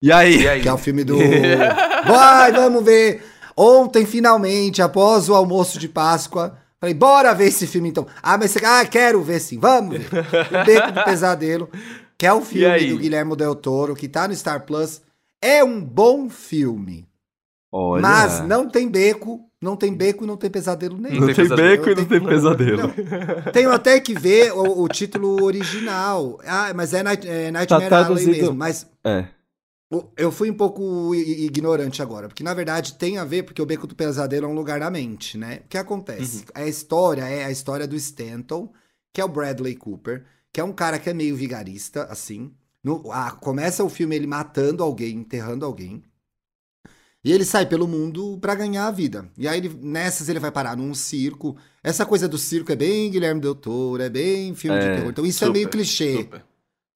[0.00, 0.42] E aí?
[0.42, 0.60] E aí?
[0.62, 1.16] Que é o filme do.
[2.06, 3.22] Vai, vamos ver!
[3.56, 8.06] Ontem, finalmente, após o almoço de Páscoa, falei, bora ver esse filme então.
[8.22, 8.64] Ah, mas você.
[8.64, 10.08] Ah, quero ver sim, vamos ver.
[10.08, 11.68] O Beco do Pesadelo,
[12.16, 15.00] que é o filme do Guilherme Del Toro, que tá no Star Plus.
[15.42, 17.06] É um bom filme.
[17.70, 18.00] Olha.
[18.00, 21.20] Mas não tem beco, não tem beco e não tem pesadelo nenhum.
[21.20, 22.92] Não tem tem beco e não tem pesadelo.
[23.52, 26.40] Tenho até que ver o, o título original.
[26.46, 28.54] Ah, mas é, Night, é Nightmare Alley traduzido- mesmo.
[28.54, 29.26] Mas É.
[30.16, 32.28] eu fui um pouco ignorante agora.
[32.28, 34.90] Porque, na verdade, tem a ver, porque o Beco do Pesadelo é um lugar na
[34.90, 35.62] mente, né?
[35.64, 36.44] O que acontece?
[36.54, 38.70] A história é a história do Stanton,
[39.12, 42.52] que é o Bradley Cooper, que é um cara que é meio vigarista, assim.
[42.84, 46.02] No- a- começa o filme ele matando alguém, enterrando alguém.
[47.24, 49.28] E ele sai pelo mundo pra ganhar a vida.
[49.36, 51.56] E aí, ele- nessas, ele vai parar num circo.
[51.82, 55.10] Essa coisa do circo é bem Guilherme Del Toro, é bem filme de É, terror.
[55.10, 56.16] Então, isso é Super, meio clichê.
[56.18, 56.44] super.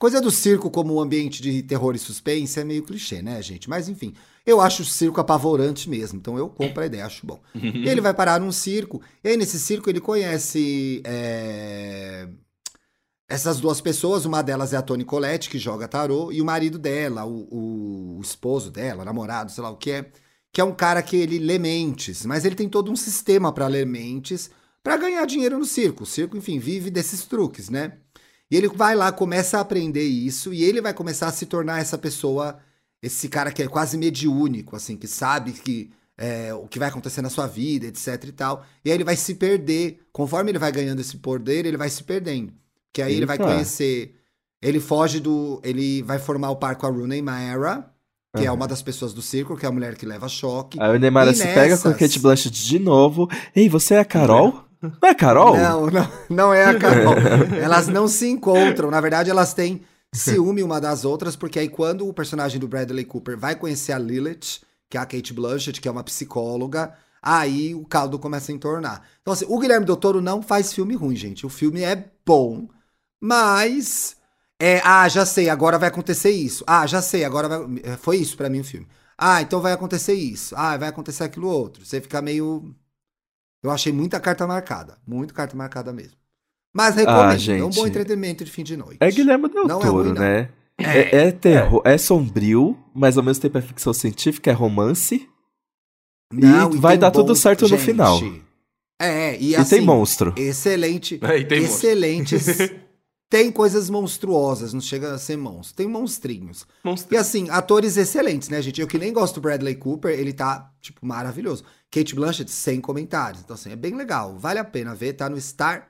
[0.03, 3.71] Coisa do circo como um ambiente de terror e suspense é meio clichê, né, gente?
[3.71, 4.13] Mas enfim,
[4.45, 7.41] eu acho o circo apavorante mesmo, então eu compro a ideia, acho bom.
[7.55, 12.27] E ele vai parar num circo, e aí nesse circo ele conhece é,
[13.29, 16.81] essas duas pessoas, uma delas é a Toni Collette, que joga tarô, e o marido
[16.81, 20.11] dela, o, o esposo dela, namorado, sei lá o que é,
[20.53, 23.69] que é um cara que ele lê mentes, mas ele tem todo um sistema para
[23.69, 24.51] ler mentes
[24.83, 26.03] para ganhar dinheiro no circo.
[26.03, 27.99] O circo, enfim, vive desses truques, né?
[28.53, 31.81] E ele vai lá, começa a aprender isso, e ele vai começar a se tornar
[31.81, 32.59] essa pessoa,
[33.03, 37.23] esse cara que é quase mediúnico, assim, que sabe que é, o que vai acontecer
[37.23, 38.63] na sua vida, etc e tal.
[38.85, 40.01] E aí ele vai se perder.
[40.13, 42.53] Conforme ele vai ganhando esse poder, ele vai se perdendo.
[42.93, 43.45] Que aí ele vai Eita.
[43.49, 44.15] conhecer.
[44.61, 45.59] Ele foge do.
[45.65, 47.91] Ele vai formar o par com a Rooney Mara,
[48.37, 48.55] que é Aham.
[48.55, 50.79] uma das pessoas do circo, que é a mulher que leva choque.
[50.81, 53.29] Aí o Neymar se pega com a nessas- Kate Blanchett de novo.
[53.57, 54.63] Ei, você é a Carol?
[54.83, 55.57] Não é Carol?
[55.57, 57.15] Não, não, não é a Carol.
[57.61, 58.91] elas não se encontram.
[58.91, 63.05] Na verdade, elas têm ciúme uma das outras, porque aí quando o personagem do Bradley
[63.05, 64.61] Cooper vai conhecer a Lilith,
[64.91, 69.03] que é a Kate Blanchett, que é uma psicóloga, aí o caldo começa a entornar.
[69.23, 71.47] Então, assim, o Guilherme Del Toro não faz filme ruim, gente.
[71.47, 72.69] O filme é bom,
[73.21, 74.17] mas...
[74.61, 76.63] É, ah, já sei, agora vai acontecer isso.
[76.69, 77.81] Ah, já sei, agora vai...
[77.83, 78.87] é, Foi isso pra mim o filme.
[79.19, 80.55] Ah, então vai acontecer isso.
[80.57, 81.85] Ah, vai acontecer aquilo outro.
[81.85, 82.75] Você fica meio.
[83.63, 84.99] Eu achei muita carta marcada.
[85.07, 86.17] Muito carta marcada mesmo.
[86.75, 87.21] Mas recomendo.
[87.33, 87.61] Ah, gente.
[87.61, 88.97] É um bom entretenimento de fim de noite.
[89.01, 90.21] É Guilherme Del Não é Toro, ruim, não.
[90.23, 90.49] né?
[90.79, 91.97] É, é terror, é.
[91.99, 95.29] sombrio, mas ao mesmo tempo é ficção científica, é romance.
[96.33, 98.19] Não, E vai tem dar tudo bom- certo no final.
[99.01, 100.33] É, e, E, assim, tem monstro.
[100.37, 101.19] excelente.
[101.23, 101.77] É, e tem monstro.
[101.89, 102.47] excelentes.
[103.29, 105.77] tem coisas monstruosas, não chega a ser monstro.
[105.77, 106.67] Tem monstrinhos.
[106.83, 107.15] Monstro.
[107.15, 108.81] E assim, atores excelentes, né, gente?
[108.81, 111.65] Eu que nem gosto do Bradley Cooper, ele tá, tipo, maravilhoso.
[111.93, 113.43] Kate Blanchett, sem comentários.
[113.43, 114.37] Então, assim, é bem legal.
[114.39, 115.89] Vale a pena ver, tá no Star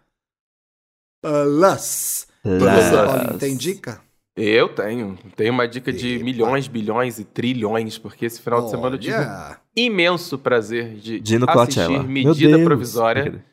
[1.22, 2.26] Plus.
[2.44, 2.90] Você, Plus.
[3.06, 4.00] Paulinho, tem dica?
[4.36, 5.16] Eu tenho.
[5.36, 6.24] Tenho uma dica de Epa.
[6.24, 11.20] milhões, bilhões e trilhões, porque esse final de semana eu tive um imenso prazer de
[11.20, 12.02] Dino assistir Coachella.
[12.02, 12.58] Medida.
[12.64, 13.44] Provisória.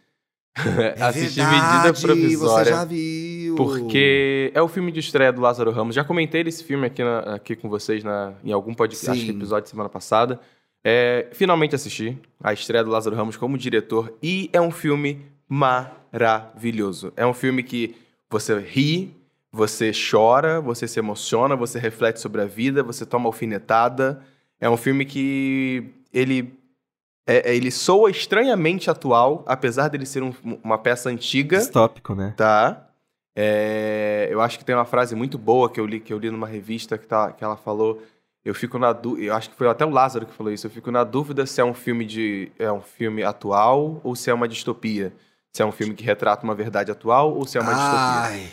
[0.57, 2.63] é assistir verdade, Medida Provisória.
[2.65, 3.55] Você já viu.
[3.55, 5.93] Porque é o filme de estreia do Lázaro Ramos.
[5.93, 9.31] Já comentei esse filme aqui, na- aqui com vocês na, em algum podcast, acho que
[9.31, 10.39] episódio de semana passada.
[10.83, 17.11] É, finalmente assisti a estreia do Lázaro Ramos como diretor e é um filme maravilhoso.
[17.15, 17.95] É um filme que
[18.29, 19.15] você ri,
[19.51, 24.21] você chora, você se emociona, você reflete sobre a vida, você toma alfinetada.
[24.61, 26.53] É um filme que ele
[27.27, 31.57] é- é- ele soa estranhamente atual, apesar dele ser um- uma peça antiga.
[31.57, 32.33] Distópico, né?
[32.37, 32.85] Tá.
[33.35, 36.29] É, eu acho que tem uma frase muito boa que eu li, que eu li
[36.29, 38.01] numa revista que, tá, que ela falou.
[38.49, 39.27] Eu fico na dúvida.
[39.27, 40.65] Eu acho que foi até o Lázaro que falou isso.
[40.65, 42.51] Eu fico na dúvida se é um filme de.
[42.57, 45.13] é um filme atual ou se é uma distopia.
[45.53, 47.99] Se é um filme que retrata uma verdade atual ou se é uma distopia.
[47.99, 48.49] Ai,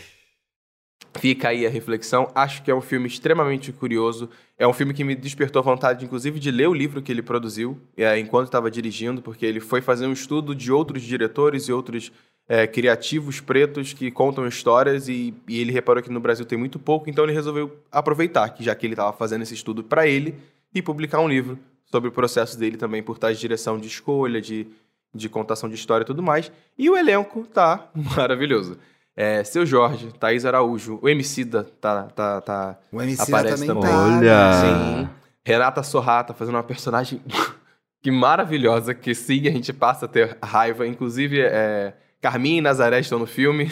[1.17, 2.31] Fica aí a reflexão.
[2.35, 4.29] Acho que é um filme extremamente curioso.
[4.55, 7.81] É um filme que me despertou vontade, inclusive, de ler o livro que ele produziu
[7.97, 12.11] é, enquanto estava dirigindo, porque ele foi fazer um estudo de outros diretores e outros
[12.47, 16.79] é, criativos pretos que contam histórias e, e ele reparou que no Brasil tem muito
[16.79, 20.35] pouco, então ele resolveu aproveitar, que já que ele estava fazendo esse estudo para ele,
[20.73, 24.41] e publicar um livro sobre o processo dele também por trás de direção de escolha,
[24.41, 24.67] de,
[25.13, 26.51] de contação de história e tudo mais.
[26.77, 28.77] E o elenco tá maravilhoso.
[29.15, 33.89] É, Seu Jorge, Thaís Araújo, o Emicida tá, tá, tá o MC Aparece também também.
[33.89, 34.05] tá.
[34.05, 34.53] Olha.
[34.53, 35.09] Sim.
[35.43, 37.21] Renata Sorrata fazendo uma personagem
[38.03, 40.85] que maravilhosa, que sim, a gente passa a ter raiva.
[40.85, 43.69] Inclusive, é, Carminha e Nazaré estão no filme.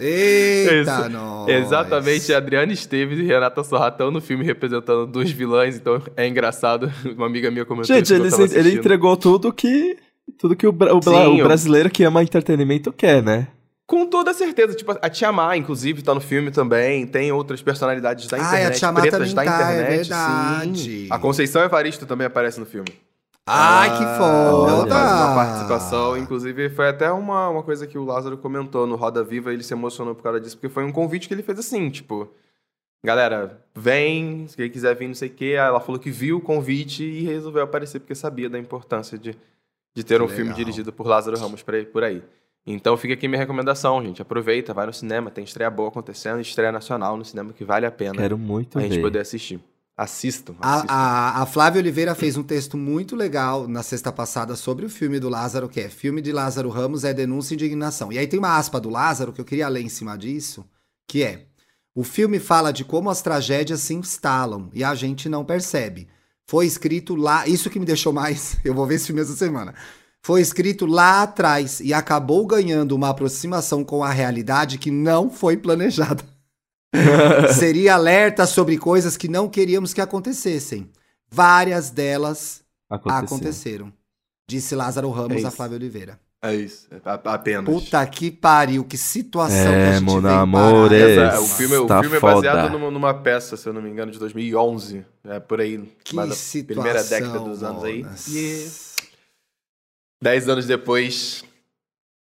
[0.00, 1.48] Eita, nós.
[1.48, 6.92] Exatamente, Adriana Esteves e Renata Sorrata estão no filme representando dois vilões, então é engraçado.
[7.16, 9.96] Uma amiga minha comentou Gente, ele, eu ele entregou tudo que.
[10.38, 13.48] Tudo que o, bra- o Sim, o brasileiro que ama entretenimento quer, né?
[13.86, 14.74] Com toda certeza.
[14.74, 17.06] Tipo, a Tia Má, inclusive, tá no filme também.
[17.06, 19.96] Tem outras personalidades da Ai, a internet, Tia Má pretas também da tá, é internet.
[20.08, 20.78] verdade.
[20.80, 21.06] Sim.
[21.08, 22.90] A Conceição Evaristo também aparece no filme.
[23.50, 24.94] Ai, que Ela foda.
[24.94, 29.24] faz uma participação, inclusive foi até uma, uma coisa que o Lázaro comentou no Roda
[29.24, 31.88] Viva, ele se emocionou por causa disso, porque foi um convite que ele fez assim,
[31.90, 32.28] tipo,
[33.04, 35.44] galera, vem, se quem quiser vir, não sei o quê.
[35.58, 39.36] Aí ela falou que viu o convite e resolveu aparecer porque sabia da importância de,
[39.94, 40.56] de ter Que um filme legal.
[40.56, 42.22] dirigido por Lázaro Ramos por aí, por aí.
[42.66, 44.20] Então fica aqui minha recomendação, gente.
[44.20, 47.90] Aproveita, vai no cinema, tem estreia boa acontecendo, estreia nacional no cinema que vale a
[47.90, 49.00] pena Quero muito a gente ver.
[49.02, 49.58] poder assistir.
[49.98, 50.86] Assistam, assistam.
[50.88, 54.88] A, a, a Flávia Oliveira fez um texto muito legal na sexta passada sobre o
[54.88, 58.12] filme do Lázaro, que é Filme de Lázaro Ramos é denúncia e indignação.
[58.12, 60.64] E aí tem uma aspa do Lázaro que eu queria ler em cima disso,
[61.08, 61.46] que é:
[61.96, 66.06] O filme fala de como as tragédias se instalam e a gente não percebe.
[66.46, 69.74] Foi escrito lá, isso que me deixou mais, eu vou ver esse filme essa semana.
[70.22, 75.56] Foi escrito lá atrás e acabou ganhando uma aproximação com a realidade que não foi
[75.56, 76.22] planejada.
[77.58, 80.88] Seria alerta sobre coisas que não queríamos que acontecessem.
[81.30, 83.24] Várias delas Aconteceu.
[83.24, 83.92] aconteceram.
[84.48, 85.50] Disse Lázaro Ramos É a.
[85.50, 86.18] Flávia Oliveira.
[86.40, 87.64] É isso, é a- apenas.
[87.64, 91.36] Puta que pariu, que situação que a É, gente mon amor, é.
[91.38, 94.12] O filme, o Tá filme é baseado numa, numa peça, se eu não me engano,
[94.12, 95.04] de 2011.
[95.24, 95.78] É por aí.
[96.04, 98.06] Que situação, primeira década dos anos aí.
[98.30, 98.68] E
[100.22, 101.44] dez anos depois,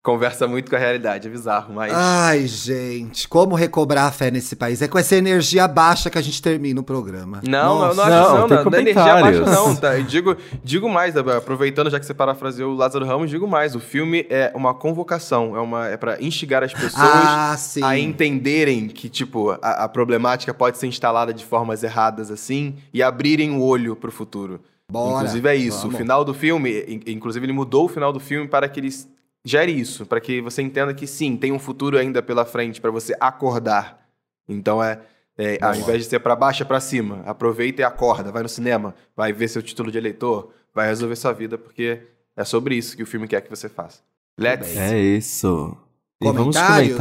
[0.03, 1.29] conversa muito com a realidade.
[1.29, 1.93] É bizarro, mas.
[1.95, 4.81] Ai, gente, como recobrar a fé nesse país?
[4.83, 7.41] É com essa energia baixa que a gente termina o programa.
[7.47, 8.03] Não, eu não Nossa.
[8.03, 9.99] acho Não, não, não, não é energia baixa não, tá?
[9.99, 13.81] Eu digo, digo mais, aproveitando já que você parafraseou o Lázaro Ramos, digo mais, o
[13.81, 19.09] filme é uma convocação, é, uma, é para instigar as pessoas Ah, a entenderem que,
[19.09, 23.95] tipo, a, a problemática pode ser instalada de formas erradas assim e abrirem o olho
[23.97, 24.61] pro futuro.
[24.91, 25.79] Bora, inclusive é isso.
[25.83, 25.95] vamos.
[25.95, 28.89] O final do filme, in- inclusive ele mudou o final do filme para que ele
[28.89, 29.07] s-
[29.45, 32.91] gere isso, para que você entenda que sim, tem um futuro ainda pela frente para
[32.91, 34.07] você acordar.
[34.49, 35.01] Então é,
[35.37, 37.23] é, ao invés de ser para baixo é para cima.
[37.25, 41.33] Aproveita e acorda, vai no cinema, vai ver seu título de eleitor, vai resolver sua
[41.33, 42.03] vida porque
[42.37, 44.01] é sobre isso que o filme quer que você faça.
[44.39, 45.77] Let's É isso.
[46.21, 46.93] E vamos Comentários?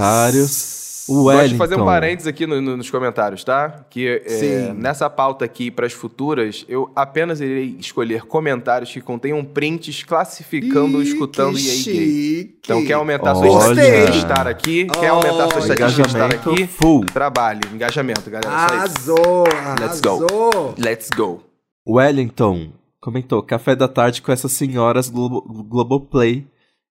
[1.10, 1.58] O Gosto de Wellington.
[1.58, 3.86] fazer um parênteses aqui no- no- nos comentários, tá?
[3.90, 9.44] Que é, nessa pauta aqui, para as futuras, eu apenas irei escolher comentários que contenham
[9.44, 12.56] prints classificando, Ih, escutando e aí gay.
[12.64, 13.72] Então, quer aumentar sua Olha.
[13.82, 14.86] estatística de estar aqui?
[14.86, 16.68] Quer aumentar sua estatística de estar aqui?
[16.68, 17.06] full.
[17.06, 18.50] Trabalhe, engajamento, galera.
[18.50, 18.74] Isso.
[18.76, 19.44] Arrasou,
[19.80, 20.10] Let's go.
[20.10, 20.76] arrasou.
[20.78, 21.44] Let's go.
[21.88, 26.46] Wellington comentou: café da tarde com essas senhoras Globo, Globoplay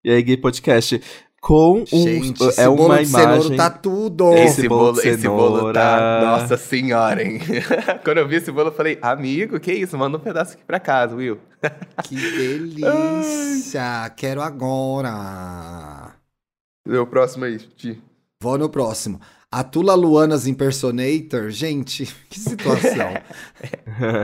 [0.05, 1.01] e aí Gay Podcast.
[1.41, 2.03] Com um.
[2.03, 4.33] Gente, esse é bolo uma de cenoura tá tudo.
[4.35, 6.21] Esse Esse bolo esse bolo tá.
[6.23, 7.41] Nossa senhora, hein?
[8.05, 9.97] Quando eu vi esse bolo, eu falei, amigo, que isso?
[9.97, 11.39] Manda um pedaço aqui pra casa, Will.
[12.05, 14.11] Que delícia.
[14.17, 16.15] Quero agora.
[16.87, 18.03] O próximo aí, Ti.
[18.41, 19.21] Vou no próximo.
[19.51, 23.15] A Tula Luanas Impersonator, gente, que situação.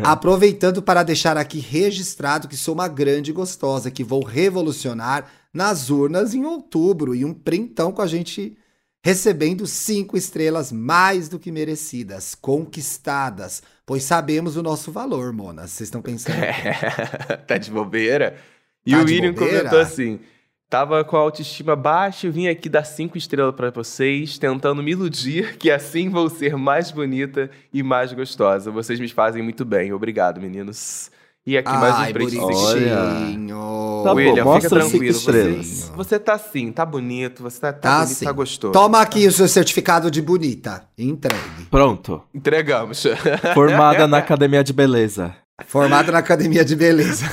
[0.05, 6.35] Aproveitando para deixar aqui registrado que sou uma grande gostosa, que vou revolucionar nas urnas
[6.35, 8.57] em outubro e um printão com a gente
[9.05, 15.67] recebendo cinco estrelas mais do que merecidas, conquistadas, pois sabemos o nosso valor, Mona.
[15.69, 16.37] Vocês estão pensando?
[17.47, 18.37] tá de bobeira?
[18.85, 19.59] E Tá o William bobeira?
[19.59, 20.21] comentou assim:
[20.71, 24.93] tava com a autoestima baixa, eu vim aqui dar cinco estrelas pra vocês, tentando me
[24.93, 28.71] iludir que assim vou ser mais bonita e mais gostosa.
[28.71, 29.93] Vocês me fazem muito bem.
[29.93, 31.11] Obrigado, meninos.
[31.47, 32.37] E aqui mais um print.
[32.39, 33.55] bonitinho.
[34.03, 35.13] Tá bom, William, mostra fica tranquilo.
[35.15, 38.25] Você, você tá assim, tá bonito, você tá, tá, Tá bonito, assim.
[38.25, 38.73] tá gostoso.
[38.73, 40.85] Toma aqui o seu certificado de bonita.
[40.97, 41.67] Entregue.
[41.71, 42.23] Pronto.
[42.35, 43.05] Entregamos.
[43.55, 45.35] Formada na academia de beleza.
[45.67, 47.27] Formada na academia de beleza.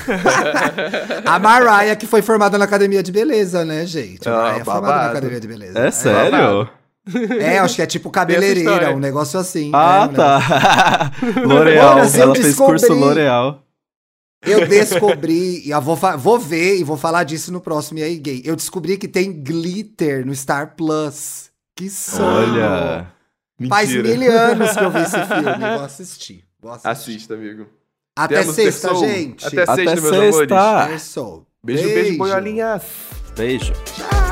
[1.25, 4.27] a Mariah que foi formada na academia de beleza, né, gente?
[4.27, 5.11] A Ah, Mariah é formada na babado.
[5.11, 5.79] academia de beleza.
[5.79, 6.69] É sério?
[7.39, 9.71] É, acho que é tipo cabeleireira, um negócio assim.
[9.73, 11.11] Ah, é, negócio- tá.
[11.47, 11.97] L'Oreal.
[11.97, 13.63] Olha, Ela fez curso L'Oreal.
[14.43, 18.17] Eu descobri, e eu vou, vou ver e vou falar disso no próximo E aí,
[18.17, 18.41] gay.
[18.43, 21.51] Eu descobri que tem glitter no Star Plus.
[21.75, 22.53] Que sonho.
[22.53, 23.07] Olha.
[23.69, 24.17] Faz Mentira.
[24.17, 25.59] mil anos que eu vi esse filme.
[25.77, 26.43] Vou assistir.
[26.59, 26.87] Vou assistir.
[26.89, 27.67] Assista, amigo.
[28.17, 29.07] Até Temos sexta, terçou.
[29.07, 29.45] gente.
[29.47, 30.59] Até Até sexta, meus sexta.
[30.59, 30.89] amores.
[30.91, 31.47] Terçou.
[31.63, 32.83] Beijo, beijo, boiolinhas.
[33.37, 33.73] Beijo.
[33.85, 34.30] Tchau.